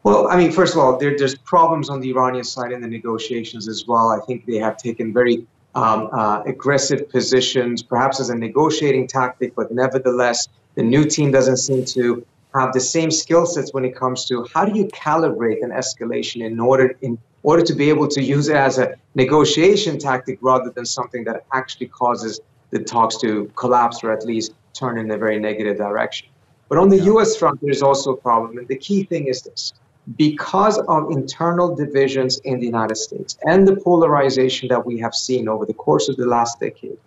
Well, 0.04 0.28
I 0.30 0.36
mean, 0.36 0.52
first 0.52 0.74
of 0.74 0.80
all, 0.80 0.98
there, 0.98 1.16
there's 1.16 1.36
problems 1.36 1.90
on 1.90 2.00
the 2.00 2.10
Iranian 2.10 2.44
side 2.44 2.72
in 2.72 2.82
the 2.82 2.88
negotiations 2.88 3.68
as 3.68 3.86
well. 3.88 4.10
I 4.10 4.20
think 4.26 4.46
they 4.46 4.58
have 4.58 4.78
taken 4.78 5.14
very 5.14 5.46
um, 5.76 6.10
uh, 6.12 6.42
aggressive 6.46 7.08
positions, 7.10 7.84
perhaps 7.84 8.20
as 8.20 8.30
a 8.30 8.36
negotiating 8.36 9.08
tactic, 9.08 9.54
but 9.56 9.72
nevertheless, 9.72 10.48
the 10.76 10.84
new 10.84 11.06
team 11.06 11.32
doesn't 11.32 11.58
seem 11.58 11.86
to 11.86 12.26
have 12.56 12.74
the 12.74 12.80
same 12.80 13.12
skill 13.12 13.46
sets 13.46 13.74
when 13.74 13.86
it 13.86 13.96
comes 13.96 14.26
to 14.26 14.46
how 14.54 14.66
do 14.66 14.78
you 14.78 14.86
calibrate 14.88 15.64
an 15.64 15.70
escalation 15.70 16.46
in 16.46 16.60
order 16.60 16.98
in 17.02 17.18
order 17.44 17.64
to 17.64 17.74
be 17.74 17.90
able 17.90 18.08
to 18.08 18.22
use 18.22 18.50
it 18.50 18.56
as 18.56 18.78
a 18.78 18.96
negotiation 19.16 19.98
tactic 19.98 20.38
rather 20.42 20.70
than 20.70 20.86
something 20.86 21.24
that 21.24 21.46
actually 21.54 21.88
causes 21.88 22.42
the 22.72 22.80
talks 22.80 23.18
to 23.18 23.50
collapse 23.56 24.04
or 24.04 24.12
at 24.12 24.26
least 24.26 24.54
turn 24.74 24.98
in 24.98 25.10
a 25.12 25.18
very 25.18 25.40
negative 25.40 25.78
direction. 25.78 26.28
But 26.70 26.78
on 26.78 26.90
the 26.90 26.98
yeah. 26.98 27.14
US 27.14 27.36
front, 27.36 27.60
there's 27.62 27.82
also 27.82 28.14
a 28.14 28.18
problem. 28.18 28.58
And 28.58 28.68
the 28.68 28.78
key 28.78 29.04
thing 29.04 29.28
is 29.28 29.42
this 29.42 29.74
because 30.18 30.80
of 30.88 31.12
internal 31.12 31.76
divisions 31.76 32.40
in 32.40 32.60
the 32.60 32.66
United 32.66 32.96
States 32.96 33.38
and 33.46 33.68
the 33.68 33.76
polarization 33.76 34.68
that 34.70 34.86
we 34.86 35.00
have 35.00 35.14
seen 35.14 35.48
over 35.48 35.66
the 35.66 35.74
course 35.74 36.10
of 36.10 36.18
the 36.18 36.26
last 36.26 36.60
decade, 36.60 36.98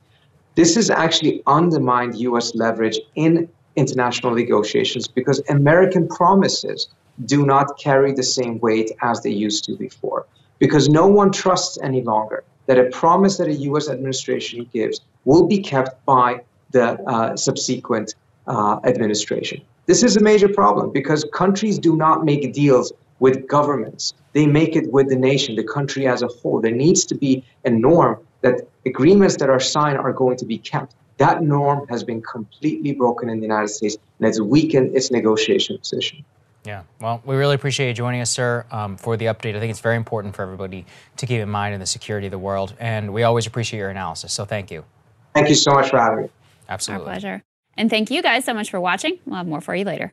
this 0.55 0.77
has 0.77 0.91
actually 0.91 1.43
undermined 1.47 2.17
US 2.17 2.55
leverage 2.55 2.99
in 3.17 3.49
international 3.77 4.35
negotiations 4.35 5.09
because 5.09 5.43
American 5.49 6.07
promises 6.07 6.89
do 7.27 7.45
not 7.45 7.79
carry 7.79 8.13
the 8.13 8.23
same 8.23 8.59
weight 8.61 8.93
as 9.03 9.23
they 9.23 9.31
used 9.31 9.65
to 9.65 9.77
before. 9.77 10.27
Because 10.59 10.89
no 10.89 11.07
one 11.07 11.33
trusts 11.33 11.79
any 11.83 12.03
longer 12.03 12.45
that 12.67 12.79
a 12.79 12.85
promise 12.85 13.39
that 13.39 13.49
a 13.49 13.55
US 13.55 13.89
administration 13.89 14.69
gives 14.73 15.01
will 15.25 15.47
be 15.47 15.59
kept 15.59 16.05
by 16.07 16.41
the 16.71 17.01
uh, 17.09 17.37
subsequent 17.37 18.15
uh, 18.47 18.79
administration. 18.85 19.61
This 19.87 20.03
is 20.03 20.17
a 20.17 20.21
major 20.21 20.49
problem 20.49 20.93
because 20.93 21.25
countries 21.33 21.79
do 21.79 21.97
not 21.97 22.25
make 22.25 22.53
deals 22.53 22.93
with 23.21 23.47
governments. 23.47 24.15
They 24.33 24.47
make 24.47 24.77
it 24.77 24.91
with 24.93 25.09
the 25.09 25.17
nation, 25.17 25.57
the 25.57 25.65
country 25.65 26.07
as 26.07 26.23
a 26.23 26.27
whole. 26.27 26.61
There 26.61 26.73
needs 26.73 27.05
to 27.07 27.15
be 27.15 27.45
a 27.65 27.71
norm 27.71 28.19
that 28.41 28.67
agreements 28.87 29.37
that 29.39 29.51
are 29.51 29.61
signed 29.61 29.99
are 29.99 30.13
going 30.13 30.37
to 30.39 30.45
be 30.45 30.59
kept. 30.59 30.95
That 31.19 31.43
norm 31.43 31.87
has 31.89 32.03
been 32.03 32.23
completely 32.23 32.93
broken 32.93 33.29
in 33.29 33.39
the 33.39 33.43
United 33.43 33.69
States 33.69 33.97
and 34.19 34.29
it's 34.29 34.41
weakened 34.41 34.97
its 34.97 35.11
negotiation 35.11 35.79
position. 35.79 36.25
Yeah, 36.65 36.83
well, 36.99 37.21
we 37.27 37.37
really 37.37 37.55
appreciate 37.55 37.89
you 37.89 37.95
joining 37.95 38.23
us, 38.23 38.31
sir, 38.31 38.65
um, 38.71 38.97
for 38.97 39.19
the 39.19 39.27
update. 39.27 39.55
I 39.55 39.61
think 39.61 39.71
it's 39.71 39.81
very 39.81 39.97
important 39.97 40.35
for 40.35 40.43
everybody 40.43 40.87
to 41.19 41.27
keep 41.27 41.41
in 41.41 41.51
mind 41.51 41.75
in 41.75 41.81
the 41.81 41.87
security 41.87 42.27
of 42.27 42.31
the 42.31 42.39
world, 42.39 42.75
and 42.81 43.13
we 43.13 43.23
always 43.23 43.47
appreciate 43.47 43.81
your 43.81 43.91
analysis. 43.91 44.33
So 44.33 44.47
thank 44.47 44.71
you. 44.71 44.83
Thank 45.35 45.51
you 45.51 45.57
so 45.57 45.73
much 45.73 45.91
for 45.91 45.99
having 45.99 46.23
me. 46.23 46.31
Absolutely. 46.71 47.07
Our 47.07 47.13
pleasure. 47.13 47.45
And 47.77 47.91
thank 47.91 48.11
you 48.11 48.23
guys 48.23 48.45
so 48.45 48.55
much 48.55 48.71
for 48.71 48.81
watching. 48.81 49.19
We'll 49.27 49.37
have 49.37 49.47
more 49.47 49.61
for 49.61 49.75
you 49.75 49.85
later. 49.85 50.13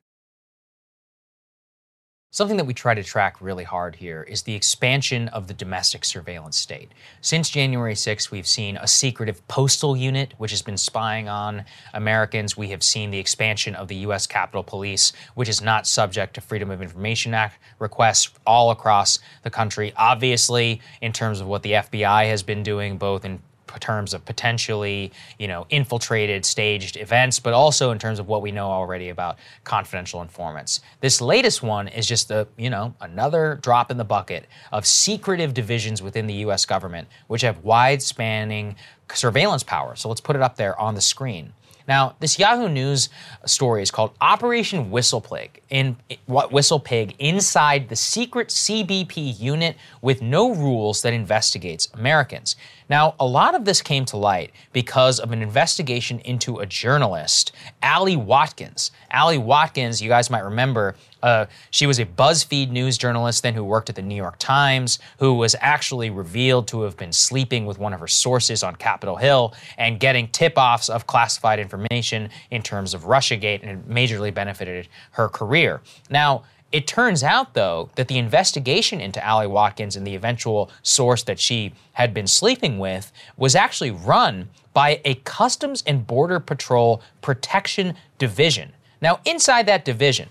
Something 2.34 2.56
that 2.56 2.66
we 2.66 2.74
try 2.74 2.94
to 2.94 3.04
track 3.04 3.42
really 3.42 3.66
hard 3.66 3.98
here 3.98 4.24
is 4.24 4.44
the 4.44 4.56
expansion 4.56 5.28
of 5.28 5.48
the 5.48 5.54
domestic 5.54 6.06
surveillance 6.06 6.58
state. 6.58 6.90
Since 7.20 7.50
January 7.50 7.94
6th, 7.94 8.32
we've 8.32 8.48
seen 8.48 8.78
a 8.78 8.88
secretive 8.88 9.46
postal 9.50 9.98
unit 9.98 10.34
which 10.38 10.52
has 10.52 10.62
been 10.62 10.78
spying 10.78 11.28
on 11.28 11.66
Americans. 11.94 12.56
We 12.56 12.70
have 12.70 12.84
seen 12.84 13.12
the 13.12 13.20
expansion 13.20 13.76
of 13.76 13.90
the 13.90 13.98
U.S. 13.98 14.28
Capitol 14.28 14.64
Police, 14.64 15.12
which 15.36 15.50
is 15.50 15.62
not 15.62 15.86
subject 15.86 16.36
to 16.36 16.42
Freedom 16.42 16.72
of 16.72 16.82
Information 16.82 17.34
Act 17.34 17.60
requests 17.80 18.30
all 18.48 18.72
across 18.72 19.20
the 19.44 19.50
country. 19.50 19.92
Obviously, 19.98 20.80
in 21.02 21.12
terms 21.12 21.42
of 21.42 21.48
what 21.48 21.64
the 21.64 21.74
FBI 21.74 22.30
has 22.30 22.44
been 22.44 22.64
doing, 22.64 22.98
both 22.98 23.26
in 23.26 23.42
terms 23.80 24.14
of 24.14 24.26
potentially, 24.26 25.12
you 25.40 25.48
know, 25.48 25.66
infiltrated, 25.70 26.46
staged 26.46 26.98
events, 26.98 27.40
but 27.40 27.54
also 27.54 27.92
in 27.92 28.00
terms 28.00 28.20
of 28.20 28.28
what 28.28 28.42
we 28.42 28.52
know 28.52 28.68
already 28.68 29.10
about 29.10 29.38
confidential 29.64 30.22
informants. 30.22 30.82
This 31.00 31.22
latest 31.22 31.64
one 31.64 31.88
is 31.88 32.08
just 32.08 32.32
a, 32.32 32.48
you 32.58 32.70
know, 32.70 32.94
another 33.02 33.60
drop 33.62 33.92
in 33.92 33.98
the 33.98 34.04
bucket 34.04 34.48
of 34.72 34.86
secretive 34.86 35.54
divisions 35.54 36.02
within 36.02 36.28
the 36.28 36.34
U.S. 36.36 36.66
government, 36.66 37.08
which 37.28 37.42
have 37.42 37.64
wide 37.64 38.02
spanning 38.02 38.76
surveillance 39.16 39.64
power. 39.64 39.96
So 39.96 40.10
let's 40.10 40.22
put 40.22 40.36
it 40.36 40.42
up 40.42 40.56
there 40.56 40.80
on 40.80 40.96
the 40.96 41.02
screen. 41.02 41.54
Now, 41.88 42.16
this 42.20 42.38
Yahoo 42.40 42.70
News 42.70 43.10
story 43.46 43.82
is 43.82 43.92
called 43.92 44.12
Operation 44.22 44.92
Whistlepig 44.92 45.50
in 45.70 45.98
what 46.26 46.52
Whistlepig 46.52 47.16
inside 47.20 47.90
the 47.90 47.96
secret 47.96 48.50
CBP 48.50 49.40
unit 49.40 49.76
with 50.02 50.22
no 50.22 50.54
rules 50.54 51.02
that 51.02 51.14
investigates 51.14 51.90
Americans. 51.94 52.56
Now, 52.90 53.16
a 53.20 53.26
lot 53.26 53.56
of 53.56 53.66
this 53.66 53.82
came 53.82 54.06
to 54.06 54.18
light 54.18 54.52
because 54.74 55.20
of 55.20 55.32
an 55.32 55.42
investigation 55.42 56.20
into 56.20 56.60
a 56.60 56.66
journalist, 56.66 57.52
Ali 57.82 58.16
Watkins. 58.16 58.92
Ali 59.12 59.38
Watkins, 59.38 60.02
you 60.02 60.10
guys 60.10 60.30
might 60.30 60.44
remember, 60.44 60.96
Uh, 61.24 61.46
she 61.70 61.88
was 61.88 62.00
a 62.00 62.06
BuzzFeed 62.06 62.70
news 62.70 62.98
journalist 62.98 63.44
then 63.44 63.54
who 63.54 63.64
worked 63.64 63.90
at 63.90 63.96
the 63.96 64.02
New 64.02 64.16
York 64.16 64.38
Times, 64.40 65.00
who 65.20 65.34
was 65.34 65.56
actually 65.60 66.10
revealed 66.10 66.68
to 66.70 66.82
have 66.82 66.98
been 66.98 67.14
sleeping 67.14 67.66
with 67.66 67.80
one 67.80 67.94
of 67.94 68.00
her 68.00 68.08
sources 68.08 68.64
on 68.64 68.76
Capitol 68.76 69.16
Hill 69.16 69.54
and 69.78 70.00
getting 70.00 70.28
tip 70.30 70.54
offs 70.58 70.90
of 70.90 71.08
classified 71.08 71.60
information 71.60 72.30
in 72.50 72.62
terms 72.62 72.94
of 72.94 73.04
Russiagate, 73.04 73.62
and 73.62 73.72
it 73.72 73.90
majorly 73.90 74.34
benefited 74.34 74.88
her 75.12 75.30
career. 75.30 75.82
Now, 76.10 76.44
it 76.72 76.88
turns 76.88 77.22
out, 77.22 77.54
though, 77.54 77.90
that 77.96 78.08
the 78.08 78.18
investigation 78.18 79.02
into 79.02 79.26
Ali 79.28 79.46
Watkins 79.48 79.98
and 79.98 80.08
the 80.08 80.16
eventual 80.16 80.72
source 80.84 81.22
that 81.24 81.38
she 81.38 81.74
had 81.94 82.14
been 82.14 82.28
sleeping 82.28 82.80
with 82.80 83.12
was 83.36 83.56
actually 83.56 83.92
run 83.92 84.50
by 84.74 85.02
a 85.04 85.16
Customs 85.16 85.84
and 85.86 86.08
Border 86.08 86.40
Patrol 86.40 87.02
Protection 87.22 87.96
Division. 88.18 88.72
Now, 89.02 89.20
inside 89.26 89.66
that 89.66 89.84
division, 89.84 90.30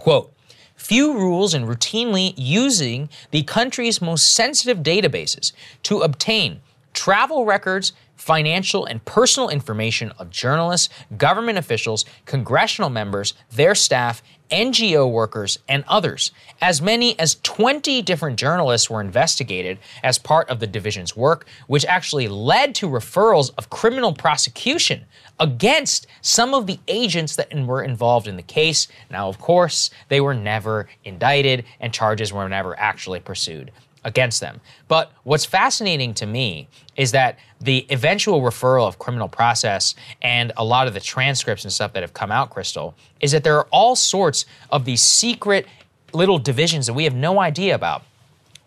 quote, 0.00 0.32
few 0.76 1.12
rules 1.14 1.54
and 1.54 1.66
routinely 1.66 2.32
using 2.36 3.08
the 3.30 3.42
country's 3.42 4.00
most 4.00 4.32
sensitive 4.32 4.78
databases 4.78 5.52
to 5.82 6.00
obtain 6.00 6.60
travel 6.92 7.44
records, 7.44 7.92
financial 8.16 8.84
and 8.84 9.04
personal 9.04 9.48
information 9.48 10.10
of 10.18 10.30
journalists, 10.30 10.88
government 11.16 11.58
officials, 11.58 12.04
congressional 12.26 12.90
members, 12.90 13.34
their 13.50 13.74
staff, 13.74 14.22
NGO 14.50 15.10
workers, 15.10 15.58
and 15.68 15.84
others. 15.88 16.32
As 16.60 16.82
many 16.82 17.18
as 17.18 17.36
20 17.42 18.02
different 18.02 18.38
journalists 18.38 18.90
were 18.90 19.00
investigated 19.00 19.78
as 20.02 20.18
part 20.18 20.48
of 20.48 20.60
the 20.60 20.66
division's 20.66 21.16
work, 21.16 21.46
which 21.66 21.84
actually 21.86 22.28
led 22.28 22.74
to 22.76 22.88
referrals 22.88 23.50
of 23.56 23.70
criminal 23.70 24.12
prosecution 24.12 25.04
against 25.38 26.06
some 26.20 26.54
of 26.54 26.66
the 26.66 26.78
agents 26.88 27.36
that 27.36 27.54
were 27.54 27.82
involved 27.82 28.26
in 28.26 28.36
the 28.36 28.42
case. 28.42 28.88
Now, 29.10 29.28
of 29.28 29.38
course, 29.38 29.90
they 30.08 30.20
were 30.20 30.34
never 30.34 30.88
indicted 31.04 31.64
and 31.80 31.92
charges 31.92 32.32
were 32.32 32.48
never 32.48 32.78
actually 32.78 33.20
pursued 33.20 33.70
against 34.04 34.40
them. 34.40 34.60
But 34.88 35.12
what's 35.24 35.44
fascinating 35.44 36.14
to 36.14 36.26
me 36.26 36.68
is 36.96 37.12
that 37.12 37.38
the 37.60 37.86
eventual 37.90 38.40
referral 38.40 38.86
of 38.86 38.98
criminal 38.98 39.28
process 39.28 39.94
and 40.22 40.52
a 40.56 40.64
lot 40.64 40.86
of 40.86 40.94
the 40.94 41.00
transcripts 41.00 41.64
and 41.64 41.72
stuff 41.72 41.92
that 41.92 42.02
have 42.02 42.14
come 42.14 42.30
out, 42.30 42.50
Krystal, 42.50 42.94
is 43.20 43.32
that 43.32 43.44
there 43.44 43.56
are 43.56 43.66
all 43.70 43.94
sorts 43.96 44.46
of 44.70 44.84
these 44.84 45.02
secret 45.02 45.66
little 46.12 46.38
divisions 46.38 46.86
that 46.86 46.94
we 46.94 47.04
have 47.04 47.14
no 47.14 47.40
idea 47.40 47.74
about. 47.74 48.02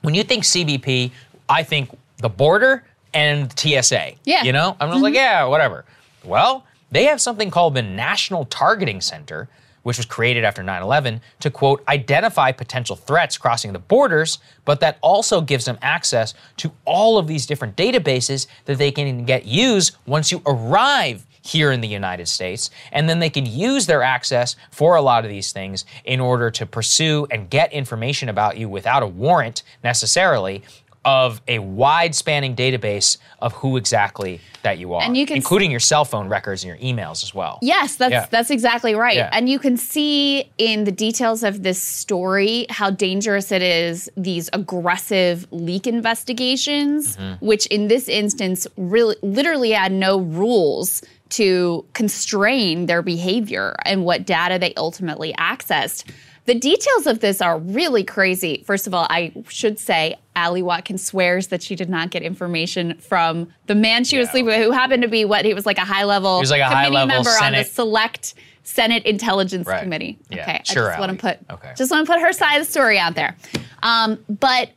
When 0.02 0.14
you 0.14 0.24
think 0.24 0.44
CBP, 0.44 1.12
I 1.50 1.64
think 1.64 1.90
the 2.18 2.30
border 2.30 2.84
and 3.14 3.58
TSA. 3.58 4.14
Yeah. 4.26 4.44
You 4.44 4.54
know? 4.54 4.76
I'm 4.80 4.90
just 4.90 5.02
like, 5.02 5.12
mm-hmm. 5.12 5.16
yeah, 5.16 5.46
whatever. 5.46 5.86
Well, 6.24 6.66
they 6.92 7.06
have 7.06 7.20
something 7.20 7.50
called 7.50 7.74
the 7.74 7.82
National 7.82 8.46
Targeting 8.46 9.02
Center, 9.02 9.50
which 9.84 9.98
was 9.98 10.06
created 10.06 10.44
after 10.44 10.64
9 10.64 10.82
11 10.82 11.22
to 11.40 11.52
quote, 11.52 11.84
identify 11.88 12.52
potential 12.52 12.96
threats 12.96 13.38
crossing 13.38 13.74
the 13.74 13.80
borders, 13.80 14.40
but 14.66 14.80
that 14.80 14.98
also 15.02 15.42
gives 15.42 15.66
them 15.66 15.78
access 15.82 16.34
to 16.58 16.72
all 16.86 17.18
of 17.18 17.28
these 17.28 17.46
different 17.46 17.76
databases 17.76 18.48
that 18.66 18.78
they 18.78 18.92
can 18.92 19.26
get 19.26 19.46
used 19.46 19.96
once 20.06 20.32
you 20.32 20.42
arrive 20.46 21.26
here 21.46 21.72
in 21.72 21.82
the 21.82 21.88
United 21.88 22.28
States. 22.28 22.70
And 22.92 23.08
then 23.08 23.20
they 23.20 23.30
can 23.30 23.46
use 23.46 23.86
their 23.86 24.02
access 24.02 24.56
for 24.72 24.96
a 24.96 25.02
lot 25.02 25.26
of 25.26 25.30
these 25.30 25.52
things 25.52 25.86
in 26.06 26.20
order 26.20 26.50
to 26.52 26.66
pursue 26.66 27.28
and 27.30 27.50
get 27.50 27.72
information 27.74 28.30
about 28.30 28.58
you 28.58 28.70
without 28.70 29.04
a 29.04 29.08
warrant 29.08 29.64
necessarily 29.84 30.64
of 31.06 31.42
a 31.48 31.60
wide 31.60 32.16
spanning 32.16 32.56
database 32.56 33.18
of 33.40 33.54
who 33.54 33.76
exactly 33.78 34.40
that 34.62 34.78
you 34.78 34.94
are, 34.94 35.02
And 35.04 35.18
you 35.18 35.26
can 35.26 35.36
including 35.36 35.70
your 35.72 35.82
cell 35.82 36.06
phone 36.06 36.30
records 36.30 36.64
and 36.64 36.70
your 36.70 36.78
emails 36.78 37.22
as 37.24 37.36
well. 37.36 37.60
Yes, 37.62 37.98
that's 37.98 38.12
Yeah. 38.14 38.28
that's 38.32 38.50
exactly 38.50 38.96
right. 38.96 39.18
Yeah. 39.18 39.30
And 39.34 39.50
you 39.50 39.60
can 39.60 39.76
see 39.76 40.50
in 40.58 40.86
the 40.86 40.92
details 40.92 41.44
of 41.44 41.64
this 41.64 41.82
story 41.82 42.66
how 42.70 42.90
dangerous 42.90 43.52
it 43.52 43.62
is 43.62 44.10
these 44.16 44.50
aggressive 44.54 45.46
leak 45.52 45.86
investigations, 45.88 47.18
Mm-hmm. 47.18 47.46
which 47.46 47.66
in 47.68 47.88
this 47.90 48.08
instance 48.08 48.66
really 48.78 49.18
literally 49.22 49.72
had 49.72 49.92
no 49.92 50.20
rules 50.20 51.02
to 51.30 51.84
constrain 51.94 52.86
their 52.86 53.02
behavior 53.02 53.76
and 53.86 54.06
what 54.06 54.26
data 54.26 54.58
they 54.60 54.74
ultimately 54.78 55.34
accessed. 55.34 56.06
The 56.46 56.56
details 56.56 57.08
of 57.08 57.20
this 57.20 57.42
are 57.42 57.58
really 57.58 58.04
crazy. 58.04 58.64
First 58.66 58.86
of 58.86 58.94
all, 58.94 59.08
I 59.10 59.32
should 59.48 59.80
say 59.80 60.18
Ali 60.36 60.62
Watkins 60.62 61.06
swears 61.06 61.48
that 61.48 61.64
she 61.64 61.76
did 61.76 61.90
not 61.90 62.10
get 62.10 62.22
information 62.22 62.96
from 62.98 63.48
the 63.68 63.76
man 63.76 64.04
she 64.04 64.18
was 64.18 64.28
Yeah. 64.28 64.32
sleeping 64.32 64.46
with, 64.48 64.62
who 64.62 64.72
happened 64.72 65.04
to 65.04 65.08
be 65.08 65.24
what 65.24 65.46
he 65.46 65.54
was 65.54 65.66
like 65.66 65.78
a 65.78 65.86
high 65.86 66.04
level 66.04 66.38
He 66.40 66.42
was 66.42 66.52
like 66.52 66.62
a 66.62 66.66
committee 66.66 66.84
high-level 66.96 67.08
member 67.08 67.30
on 67.42 67.54
the 67.54 67.64
select 67.64 68.34
Senate 68.64 69.06
Intelligence 69.06 69.68
Right. 69.68 69.82
Committee. 69.84 70.18
Yeah. 70.30 70.42
Okay, 70.42 70.62
Sure, 70.66 70.88
I 70.88 70.92
just 70.92 71.00
want 71.00 71.12
to 71.12 71.18
put 71.18 71.40
Okay. 71.52 71.72
just 71.78 71.92
want 71.92 72.06
to 72.08 72.12
put 72.14 72.22
her 72.22 72.34
side 72.34 72.58
of 72.60 72.66
the 72.66 72.72
story 72.72 73.00
out 73.00 73.16
there. 73.16 73.36
Um, 73.82 74.20
but 74.30 74.70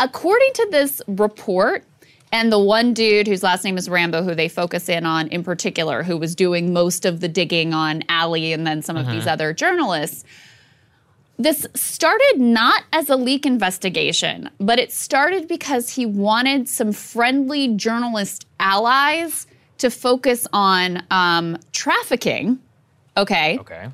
according 0.00 0.52
to 0.54 0.68
this 0.70 1.00
report, 1.06 1.84
and 2.32 2.52
the 2.52 2.58
one 2.58 2.92
dude 2.92 3.26
whose 3.26 3.42
last 3.42 3.64
name 3.64 3.78
is 3.78 3.88
Rambo, 3.88 4.22
who 4.22 4.34
they 4.34 4.48
focus 4.48 4.88
in 4.90 5.06
on 5.06 5.28
in 5.28 5.42
particular, 5.44 6.02
who 6.02 6.16
was 6.18 6.34
doing 6.34 6.72
most 6.72 7.04
of 7.06 7.20
the 7.20 7.28
digging 7.28 7.72
on 7.72 8.02
Ali 8.10 8.52
and 8.52 8.66
then 8.66 8.82
some 8.82 8.96
of 8.96 9.06
Mm-hmm. 9.06 9.14
these 9.14 9.26
other 9.26 9.52
journalists. 9.54 10.24
This 11.38 11.66
started 11.74 12.36
not 12.38 12.84
as 12.92 13.10
a 13.10 13.16
leak 13.16 13.44
investigation, 13.44 14.48
but 14.58 14.78
it 14.78 14.90
started 14.90 15.48
because 15.48 15.90
he 15.90 16.06
wanted 16.06 16.68
some 16.68 16.92
friendly 16.92 17.74
journalist 17.76 18.46
allies 18.58 19.46
to 19.78 19.90
focus 19.90 20.46
on 20.52 21.02
um, 21.10 21.58
trafficking. 21.72 22.58
Okay. 23.18 23.58
Okay. 23.58 23.88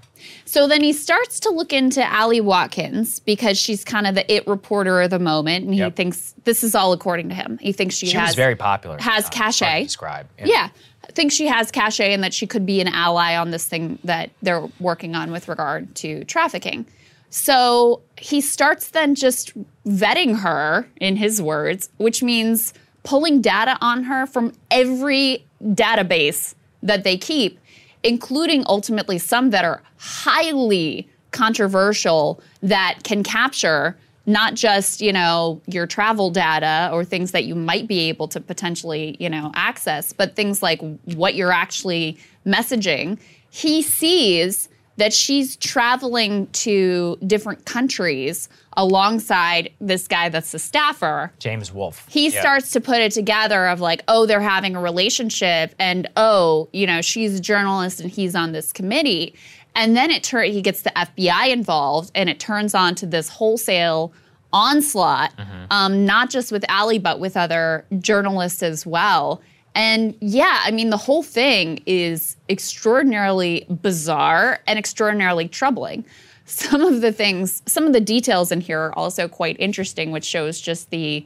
So 0.44 0.68
then 0.68 0.83
he 0.83 0.92
starts 0.92 1.40
to 1.40 1.50
look 1.50 1.72
into 1.72 2.05
Ali 2.14 2.40
Watkins 2.40 3.20
because 3.20 3.59
she's 3.59 3.85
kind 3.85 4.07
of 4.07 4.14
the 4.14 4.33
it 4.33 4.46
reporter 4.46 5.00
of 5.02 5.11
the 5.11 5.18
moment, 5.18 5.64
and 5.64 5.74
he 5.74 5.90
thinks 5.90 6.35
this 6.44 6.62
is 6.62 6.74
all 6.74 6.92
according 6.92 7.28
to 7.31 7.35
him. 7.35 7.59
He 7.61 7.72
thinks 7.72 7.94
she, 7.96 8.07
She 8.07 8.16
has 8.16 8.35
very 8.35 8.57
popular. 8.57 8.98
has 9.00 9.02
time. 9.02 9.16
It's 9.18 9.37
hard 9.37 9.52
to 9.55 9.59
cachet. 9.64 9.83
Describe. 9.85 10.28
yeah, 10.44 10.68
thinks 11.12 11.35
she 11.35 11.46
has 11.46 11.70
cachet 11.70 12.12
and 12.12 12.22
that 12.22 12.35
she 12.35 12.46
could 12.46 12.66
be 12.66 12.81
an 12.81 12.88
ally 12.88 13.37
on 13.37 13.50
this 13.50 13.66
thing 13.66 13.98
that 14.05 14.31
they're 14.42 14.68
working 14.81 15.14
on 15.14 15.31
with 15.33 15.48
regard 15.48 15.94
to 15.96 16.24
trafficking. 16.24 16.87
So 17.33 18.03
he 18.18 18.42
starts 18.42 18.90
then 18.90 19.14
just 19.14 19.55
vetting 19.87 20.40
her, 20.40 20.87
in 21.01 21.16
his 21.16 21.40
words, 21.40 21.88
which 21.97 22.23
means 22.23 22.75
pulling 23.05 23.40
data 23.40 23.79
on 23.81 24.05
her 24.05 24.27
from 24.27 24.53
every 24.71 25.47
database 25.64 26.55
that 26.83 27.05
they 27.05 27.16
keep, 27.16 27.59
including 28.03 28.64
ultimately 28.66 29.16
some 29.16 29.49
that 29.49 29.64
are 29.64 29.83
highly 29.97 31.09
controversial 31.31 32.38
that 32.62 32.99
can 33.03 33.23
capture 33.23 33.97
not 34.27 34.55
just 34.55 35.01
you 35.01 35.12
know 35.12 35.59
your 35.66 35.87
travel 35.87 36.31
data 36.31 36.90
or 36.92 37.03
things 37.03 37.33
that 37.33 37.45
you 37.45 37.55
might 37.55 37.88
be 37.88 38.11
able 38.11 38.29
to 38.29 38.40
potentially 38.40 39.16
you 39.18 39.29
know 39.29 39.51
access 39.55 40.12
but 40.12 40.37
things 40.37 40.62
like 40.62 40.81
what 41.14 41.35
you're 41.35 41.51
actually 41.51 42.18
messaging. 42.47 43.18
He 43.49 43.81
sees 43.81 44.68
that 45.02 45.12
she's 45.12 45.56
traveling 45.56 46.46
to 46.52 47.18
different 47.26 47.64
countries 47.64 48.48
alongside 48.76 49.68
this 49.80 50.06
guy 50.06 50.28
that's 50.28 50.52
the 50.52 50.58
staffer 50.60 51.32
James 51.40 51.72
Wolfe. 51.72 52.06
he 52.08 52.28
Yeah. 52.28 52.40
starts 52.40 52.70
to 52.70 52.80
put 52.80 52.98
it 52.98 53.10
together 53.10 53.66
of 53.66 53.80
like, 53.80 54.04
oh, 54.06 54.26
they're 54.26 54.40
having 54.40 54.76
a 54.76 54.80
relationship, 54.80 55.74
and 55.80 56.08
oh, 56.16 56.68
you 56.72 56.86
know, 56.86 57.00
she's 57.02 57.34
a 57.36 57.40
journalist 57.40 58.00
and 58.00 58.10
he's 58.12 58.36
on 58.36 58.52
this 58.52 58.72
committee, 58.72 59.34
and 59.74 59.96
then 59.96 60.10
it 60.12 60.22
turns 60.22 60.54
he 60.54 60.62
gets 60.62 60.82
the 60.82 60.90
FBI 60.94 61.48
involved, 61.48 62.12
and 62.14 62.30
it 62.30 62.38
turns 62.38 62.72
on 62.74 62.94
to 62.94 63.06
this 63.06 63.28
wholesale 63.28 64.12
onslaught, 64.52 65.32
um, 65.70 66.04
not 66.04 66.30
just 66.30 66.52
with 66.52 66.64
Ali 66.70 66.98
but 67.00 67.18
with 67.18 67.36
other 67.36 67.84
journalists 67.98 68.62
as 68.62 68.86
well. 68.86 69.40
And 69.74 70.14
yeah, 70.20 70.61
I 70.64 70.70
mean, 70.70 70.90
the 70.90 70.96
whole 70.96 71.22
thing 71.22 71.82
is 71.87 72.37
extraordinarily 72.48 73.66
bizarre 73.68 74.61
and 74.66 74.78
extraordinarily 74.78 75.48
troubling. 75.48 76.04
Some 76.44 76.82
of 76.82 77.00
the 77.00 77.12
things, 77.12 77.62
some 77.66 77.87
of 77.87 77.92
the 77.92 78.00
details 78.00 78.52
in 78.52 78.61
here 78.61 78.80
are 78.80 78.98
also 78.98 79.28
quite 79.28 79.56
interesting, 79.58 80.11
which 80.11 80.24
shows 80.24 80.61
just 80.61 80.90
the 80.90 81.24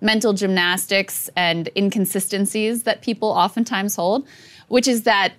mental 0.00 0.32
gymnastics 0.32 1.30
and 1.36 1.68
inconsistencies 1.76 2.82
that 2.82 3.00
people 3.00 3.28
oftentimes 3.28 3.94
hold, 3.94 4.26
which 4.68 4.88
is 4.88 5.04
that 5.04 5.32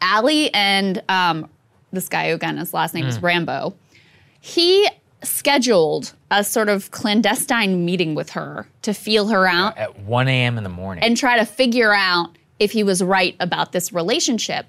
Ali 0.00 0.52
and 0.54 1.02
um, 1.08 1.48
this 1.92 2.08
guy, 2.08 2.28
who 2.28 2.34
again, 2.34 2.56
his 2.56 2.72
last 2.72 2.94
name 2.94 3.06
is 3.06 3.20
Rambo, 3.20 3.74
he 4.40 4.88
scheduled 5.24 6.14
a 6.30 6.42
sort 6.44 6.68
of 6.68 6.90
clandestine 6.90 7.84
meeting 7.84 8.14
with 8.14 8.30
her 8.30 8.66
to 8.82 8.92
feel 8.92 9.28
her 9.28 9.46
out 9.46 9.76
at 9.78 9.98
1 10.00 10.28
a.m. 10.28 10.56
in 10.58 10.64
the 10.64 10.70
morning. 10.70 11.02
and 11.04 11.16
try 11.16 11.36
to 11.38 11.44
figure 11.44 11.92
out 11.92 12.30
if 12.58 12.70
he 12.72 12.82
was 12.82 13.02
right 13.02 13.36
about 13.40 13.72
this 13.72 13.92
relationship. 13.92 14.66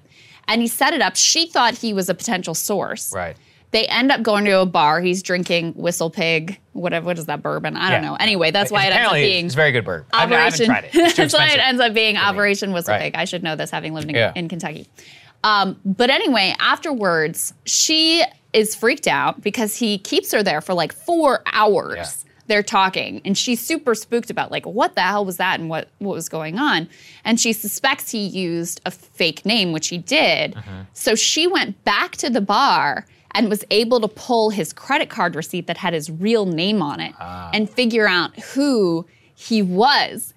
And 0.48 0.60
he 0.62 0.68
set 0.68 0.92
it 0.92 1.00
up. 1.00 1.16
She 1.16 1.46
thought 1.48 1.74
he 1.74 1.92
was 1.92 2.08
a 2.08 2.14
potential 2.14 2.54
source. 2.54 3.12
right. 3.14 3.36
They 3.72 3.84
end 3.86 4.12
up 4.12 4.22
going 4.22 4.44
to 4.44 4.60
a 4.60 4.64
bar. 4.66 5.00
He's 5.00 5.22
drinking 5.24 5.72
Whistle 5.74 6.08
Pig, 6.08 6.58
whatever. 6.72 7.06
What 7.06 7.18
is 7.18 7.26
that 7.26 7.42
bourbon? 7.42 7.76
I 7.76 7.90
don't 7.90 8.02
Yeah. 8.04 8.10
know. 8.10 8.16
Anyway, 8.16 8.52
that's 8.52 8.70
why 8.70 8.82
it 8.84 8.86
ends 8.86 8.94
up 8.94 9.00
Apparently, 9.06 9.22
being 9.28 9.46
it's 9.46 9.54
very 9.56 9.72
good 9.72 9.84
bourbon. 9.84 10.06
I've- 10.12 10.32
I 10.34 10.38
haven't 10.38 10.54
Operation. 10.54 10.66
tried 10.66 10.84
it. 10.84 10.90
It's 10.94 11.14
too 11.16 11.22
that's 11.22 11.34
why 11.34 11.40
it 11.42 11.46
expensive. 11.46 11.68
ends 11.68 11.80
up 11.82 11.92
being 11.94 12.16
Operation 12.16 12.72
Whistle 12.72 12.92
Right. 12.94 13.02
Pig. 13.02 13.16
I 13.16 13.24
should 13.24 13.42
know 13.42 13.56
this, 13.56 13.70
having 13.72 13.92
lived 13.92 14.08
in, 14.08 14.14
Yeah. 14.14 14.32
in 14.36 14.48
Kentucky. 14.48 14.86
Um, 15.42 15.78
but 15.84 16.10
anyway, 16.10 16.54
afterwards, 16.60 17.52
she 17.64 18.22
is 18.56 18.74
freaked 18.74 19.06
out 19.06 19.42
because 19.42 19.76
he 19.76 19.98
keeps 19.98 20.32
her 20.32 20.42
there 20.42 20.62
for 20.62 20.72
like 20.72 20.92
four 20.92 21.42
hours. 21.52 21.96
Yeah. 21.96 22.32
They're 22.48 22.62
talking, 22.62 23.20
and 23.24 23.36
she's 23.36 23.60
super 23.60 23.96
spooked 23.96 24.30
about 24.30 24.52
like 24.52 24.64
what 24.66 24.94
the 24.94 25.00
hell 25.00 25.24
was 25.24 25.36
that 25.38 25.58
and 25.58 25.68
what 25.68 25.88
what 25.98 26.14
was 26.14 26.28
going 26.28 26.60
on. 26.60 26.88
And 27.24 27.40
she 27.40 27.52
suspects 27.52 28.12
he 28.12 28.24
used 28.24 28.80
a 28.86 28.92
fake 28.92 29.44
name, 29.44 29.72
which 29.72 29.88
he 29.88 29.98
did. 29.98 30.54
Mm-hmm. 30.54 30.82
So 30.92 31.16
she 31.16 31.48
went 31.48 31.82
back 31.84 32.12
to 32.18 32.30
the 32.30 32.40
bar 32.40 33.04
and 33.32 33.50
was 33.50 33.64
able 33.72 34.00
to 34.00 34.06
pull 34.06 34.50
his 34.50 34.72
credit 34.72 35.10
card 35.10 35.34
receipt 35.34 35.66
that 35.66 35.76
had 35.76 35.92
his 35.92 36.08
real 36.08 36.46
name 36.46 36.82
on 36.82 37.00
it 37.00 37.14
ah. 37.18 37.50
and 37.52 37.68
figure 37.68 38.06
out 38.06 38.38
who 38.38 39.04
he 39.34 39.60
was. 39.60 40.32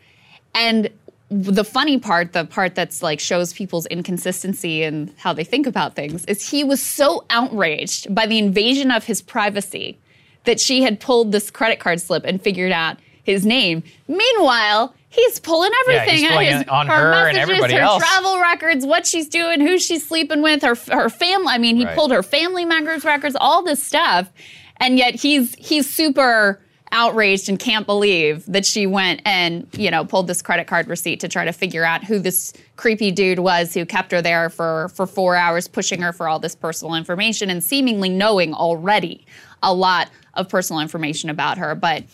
And 0.56 0.90
the 1.32 1.64
funny 1.64 2.00
part, 2.00 2.34
the 2.34 2.46
part 2.46 2.74
that's 2.76 3.04
like 3.04 3.20
shows 3.20 3.54
people's 3.54 3.86
inconsistency 3.88 4.84
and 4.84 5.14
how 5.18 5.32
they 5.34 5.44
think 5.44 5.68
about 5.68 5.96
things, 5.96 6.26
is 6.26 6.50
he 6.50 6.64
was 6.64 6.82
so 6.82 7.24
outraged 7.30 8.14
by 8.14 8.26
the 8.26 8.38
invasion 8.40 8.90
of 8.92 9.04
his 9.06 9.22
privacy 9.22 10.00
that 10.46 10.60
she 10.60 10.82
had 10.82 11.00
pulled 11.00 11.32
this 11.32 11.52
credit 11.52 11.80
card 11.80 12.02
slip 12.02 12.24
and 12.26 12.42
figured 12.42 12.72
out 12.72 12.98
his 13.24 13.46
name. 13.46 13.84
Meanwhile, 14.08 14.96
he's 15.10 15.40
pulling 15.40 15.72
Yeah, 15.88 15.96
everything 15.98 16.16
he's 16.20 16.24
out 16.26 16.32
pulling 16.32 16.48
his 16.48 16.64
on 16.68 16.88
her, 16.88 16.94
her 16.94 17.28
and 17.28 17.38
messages, 17.38 17.42
everybody 17.50 17.74
her 17.76 17.80
else. 17.82 18.04
travel 18.04 18.40
records, 18.40 18.86
what 18.86 19.06
she's 19.06 19.28
doing, 19.28 19.60
who 19.62 19.78
she's 19.78 20.08
sleeping 20.08 20.42
with, 20.42 20.64
her 20.64 20.76
her 20.92 21.10
family. 21.10 21.48
I 21.50 21.58
mean, 21.60 21.76
he 21.76 21.86
Right. 21.86 21.96
pulled 21.96 22.12
her 22.12 22.24
family 22.24 22.66
members' 22.66 23.06
records, 23.06 23.36
all 23.40 23.62
this 23.62 23.84
stuff, 23.84 24.32
and 24.78 24.98
yet 24.98 25.14
he's 25.16 25.54
he's 25.56 25.88
super 25.88 26.60
outraged 26.92 27.50
and 27.50 27.60
can't 27.60 27.86
believe 27.86 28.46
that 28.46 28.66
she 28.66 28.88
went 28.88 29.22
and 29.26 29.68
you 29.74 29.92
know 29.92 30.04
pulled 30.06 30.28
this 30.28 30.42
credit 30.42 30.68
card 30.68 30.88
receipt 30.88 31.20
to 31.20 31.28
try 31.28 31.46
to 31.46 31.52
figure 31.52 31.84
out 31.84 32.04
who 32.04 32.20
this 32.20 32.54
creepy 32.76 33.12
dude 33.12 33.40
was 33.40 33.74
who 33.74 33.86
kept 33.86 34.12
her 34.12 34.22
there 34.22 34.50
for 34.50 34.90
for 34.90 35.06
four 35.06 35.36
hours 35.36 35.68
pushing 35.68 36.02
her 36.02 36.12
for 36.12 36.28
all 36.28 36.40
this 36.40 36.56
personal 36.56 36.96
information 36.96 37.50
and 37.50 37.64
seemingly 37.64 38.10
knowing 38.10 38.54
already 38.54 39.26
a 39.64 39.74
lot 39.74 40.10
of 40.36 40.50
personal 40.50 40.82
information 40.82 41.30
about 41.30 41.58
her. 41.58 41.76
But 41.76 42.06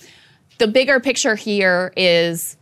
the 0.58 0.68
bigger 0.68 1.00
picture 1.00 1.36
here 1.36 1.94
is 1.96 2.58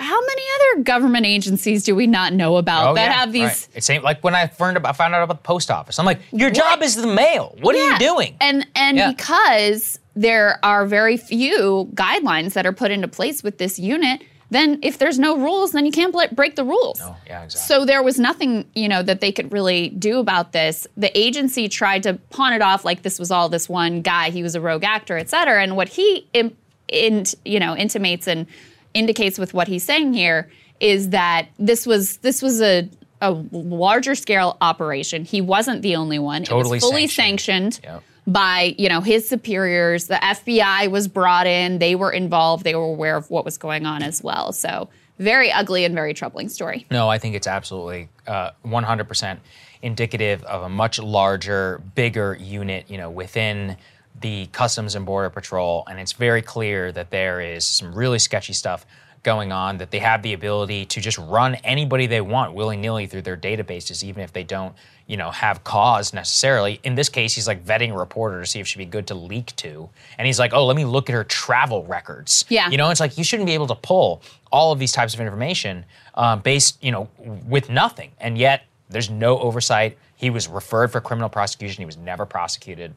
how 0.00 0.20
many 0.20 0.42
other 0.56 0.82
government 0.82 1.26
agencies 1.26 1.84
do 1.84 1.94
we 1.94 2.06
not 2.06 2.32
know 2.32 2.56
about 2.56 2.90
Oh, 2.90 2.94
that 2.94 3.04
yeah, 3.06 3.12
have 3.12 3.32
these 3.32 3.42
right. 3.42 3.68
It's 3.74 3.86
same, 3.86 4.02
like 4.02 4.22
when 4.24 4.34
I 4.34 4.42
about, 4.42 4.96
found 4.96 5.14
out 5.14 5.22
about 5.22 5.28
the 5.28 5.42
post 5.46 5.70
office. 5.70 5.98
I'm 5.98 6.06
like, 6.06 6.20
your 6.32 6.50
job 6.50 6.82
is 6.82 6.96
the 6.96 7.06
mail. 7.06 7.56
What 7.60 7.74
are 7.76 7.78
you 7.92 7.98
doing? 7.98 8.36
And 8.40 8.66
and 8.74 8.96
Yeah. 8.96 9.10
because 9.12 9.98
there 10.16 10.58
are 10.64 10.86
very 10.86 11.16
few 11.16 11.88
guidelines 11.94 12.54
that 12.54 12.66
are 12.66 12.72
put 12.72 12.90
into 12.90 13.08
place 13.08 13.42
with 13.42 13.58
this 13.58 13.78
unit, 13.78 14.22
then 14.50 14.80
if 14.82 14.98
there's 14.98 15.18
no 15.18 15.36
rules, 15.36 15.70
then 15.72 15.86
you 15.86 15.92
can't 15.92 16.12
bl- 16.12 16.22
break 16.32 16.56
the 16.56 16.64
rules. 16.64 16.98
No, 16.98 17.14
yeah, 17.26 17.44
exactly. 17.44 17.66
So 17.68 17.84
there 17.84 18.02
was 18.02 18.18
nothing, 18.18 18.64
you 18.74 18.88
know, 18.88 19.02
that 19.02 19.20
they 19.20 19.30
could 19.30 19.52
really 19.52 19.90
do 19.90 20.18
about 20.18 20.50
this. 20.52 20.86
The 20.96 21.16
agency 21.16 21.68
tried 21.68 22.02
to 22.02 22.14
pawn 22.30 22.52
it 22.52 22.60
off 22.60 22.84
like 22.84 23.02
this 23.02 23.18
was 23.20 23.30
all 23.30 23.48
this 23.48 23.68
one 23.68 24.02
guy. 24.02 24.30
He 24.30 24.42
was 24.42 24.56
a 24.56 24.60
rogue 24.60 24.82
actor, 24.82 25.16
et 25.16 25.30
cetera. 25.30 25.62
And 25.62 25.76
what 25.76 25.88
he, 25.88 26.26
in, 26.32 27.24
you 27.44 27.60
know, 27.60 27.76
intimates 27.76 28.26
and 28.26 28.46
indicates 28.94 29.38
with 29.38 29.54
what 29.54 29.68
he's 29.68 29.84
saying 29.84 30.14
here 30.14 30.50
is 30.80 31.10
that 31.10 31.48
this 31.58 31.86
was 31.86 32.18
this 32.18 32.42
was 32.42 32.60
a 32.60 32.88
a 33.22 33.32
larger 33.52 34.14
scale 34.14 34.56
operation. 34.62 35.24
He 35.24 35.40
wasn't 35.40 35.82
the 35.82 35.96
only 35.96 36.18
one. 36.18 36.42
Totally 36.42 36.78
it 36.78 36.82
was 36.82 36.90
fully 36.90 37.06
sanctioned. 37.06 37.74
sanctioned 37.74 38.02
by 38.26 38.74
you 38.78 38.88
know 38.88 39.00
his 39.00 39.28
superiors. 39.28 40.06
The 40.06 40.14
FBI 40.14 40.90
was 40.90 41.08
brought 41.08 41.46
in. 41.46 41.78
They 41.78 41.94
were 41.94 42.12
involved. 42.12 42.64
They 42.64 42.74
were 42.74 42.84
aware 42.84 43.16
of 43.16 43.30
what 43.30 43.44
was 43.44 43.58
going 43.58 43.86
on 43.86 44.02
as 44.02 44.22
well. 44.22 44.52
So 44.52 44.88
very 45.18 45.52
ugly 45.52 45.84
and 45.84 45.94
very 45.94 46.14
troubling 46.14 46.48
story. 46.48 46.86
No, 46.90 47.08
I 47.08 47.18
think 47.18 47.34
it's 47.34 47.46
absolutely 47.46 48.08
uh, 48.26 48.52
100% 48.64 49.38
indicative 49.82 50.42
of 50.44 50.62
a 50.62 50.68
much 50.68 50.98
larger, 50.98 51.82
bigger 51.94 52.36
unit, 52.40 52.86
you 52.88 52.96
know, 52.96 53.10
within 53.10 53.76
the 54.20 54.46
Customs 54.46 54.94
and 54.94 55.06
Border 55.06 55.30
Patrol, 55.30 55.84
and 55.88 55.98
it's 55.98 56.12
very 56.12 56.42
clear 56.42 56.92
that 56.92 57.10
there 57.10 57.40
is 57.40 57.64
some 57.64 57.94
really 57.94 58.18
sketchy 58.18 58.52
stuff 58.52 58.84
going 59.22 59.52
on. 59.52 59.78
That 59.78 59.90
they 59.90 59.98
have 59.98 60.22
the 60.22 60.32
ability 60.32 60.86
to 60.86 61.00
just 61.00 61.18
run 61.18 61.54
anybody 61.56 62.06
they 62.06 62.20
want 62.20 62.54
willy 62.54 62.76
nilly 62.76 63.06
through 63.06 63.22
their 63.22 63.36
databases, 63.36 64.02
even 64.02 64.22
if 64.22 64.32
they 64.32 64.44
don't, 64.44 64.74
you 65.06 65.16
know, 65.16 65.30
have 65.30 65.64
cause 65.64 66.12
necessarily. 66.12 66.80
In 66.84 66.94
this 66.94 67.08
case, 67.08 67.34
he's 67.34 67.46
like 67.46 67.64
vetting 67.64 67.92
a 67.92 67.98
reporter 67.98 68.40
to 68.40 68.46
see 68.46 68.60
if 68.60 68.66
she'd 68.66 68.78
be 68.78 68.84
good 68.84 69.06
to 69.08 69.14
leak 69.14 69.54
to, 69.56 69.88
and 70.18 70.26
he's 70.26 70.38
like, 70.38 70.52
"Oh, 70.52 70.66
let 70.66 70.76
me 70.76 70.84
look 70.84 71.08
at 71.08 71.14
her 71.14 71.24
travel 71.24 71.84
records." 71.84 72.44
Yeah. 72.48 72.68
you 72.70 72.76
know, 72.76 72.90
it's 72.90 73.00
like 73.00 73.16
you 73.16 73.24
shouldn't 73.24 73.46
be 73.46 73.54
able 73.54 73.68
to 73.68 73.74
pull 73.74 74.22
all 74.52 74.72
of 74.72 74.78
these 74.78 74.92
types 74.92 75.14
of 75.14 75.20
information 75.20 75.84
um, 76.14 76.40
based, 76.40 76.82
you 76.82 76.92
know, 76.92 77.08
with 77.46 77.70
nothing, 77.70 78.12
and 78.20 78.36
yet 78.36 78.64
there's 78.90 79.08
no 79.08 79.38
oversight. 79.38 79.96
He 80.16 80.28
was 80.28 80.48
referred 80.48 80.90
for 80.92 81.00
criminal 81.00 81.30
prosecution. 81.30 81.80
He 81.80 81.86
was 81.86 81.96
never 81.96 82.26
prosecuted. 82.26 82.94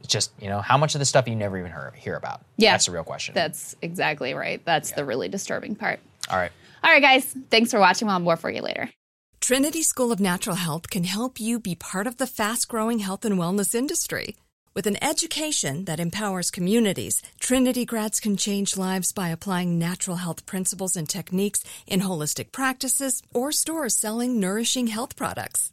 It's 0.00 0.08
just, 0.08 0.32
you 0.40 0.48
know, 0.48 0.60
how 0.60 0.76
much 0.76 0.94
of 0.94 0.98
the 0.98 1.04
stuff 1.04 1.26
you 1.26 1.34
never 1.34 1.58
even 1.58 1.70
hear, 1.70 1.92
hear 1.96 2.16
about? 2.16 2.42
Yeah. 2.56 2.72
That's 2.72 2.86
the 2.86 2.92
real 2.92 3.04
question. 3.04 3.34
That's 3.34 3.74
exactly 3.82 4.34
right. 4.34 4.64
That's 4.64 4.92
the 4.92 5.04
really 5.04 5.28
disturbing 5.28 5.74
part. 5.74 6.00
All 6.30 6.36
right. 6.36 6.52
All 6.84 6.90
right, 6.90 7.02
guys. 7.02 7.24
Thanks 7.50 7.70
for 7.70 7.80
watching. 7.80 8.06
We'll 8.06 8.14
have 8.14 8.22
more 8.22 8.36
for 8.36 8.50
you 8.50 8.62
later. 8.62 8.90
Trinity 9.40 9.82
School 9.82 10.12
of 10.12 10.20
Natural 10.20 10.56
Health 10.56 10.90
can 10.90 11.04
help 11.04 11.40
you 11.40 11.60
be 11.60 11.74
part 11.74 12.06
of 12.06 12.16
the 12.16 12.26
fast 12.26 12.68
growing 12.68 12.98
health 13.00 13.24
and 13.24 13.38
wellness 13.38 13.74
industry. 13.74 14.36
With 14.74 14.86
an 14.86 15.02
education 15.02 15.86
that 15.86 16.00
empowers 16.00 16.50
communities, 16.50 17.22
Trinity 17.40 17.86
grads 17.86 18.20
can 18.20 18.36
change 18.36 18.76
lives 18.76 19.12
by 19.12 19.30
applying 19.30 19.78
natural 19.78 20.16
health 20.16 20.44
principles 20.44 20.96
and 20.96 21.08
techniques 21.08 21.64
in 21.86 22.00
holistic 22.00 22.52
practices 22.52 23.22
or 23.32 23.52
stores 23.52 23.96
selling 23.96 24.38
nourishing 24.38 24.88
health 24.88 25.16
products. 25.16 25.72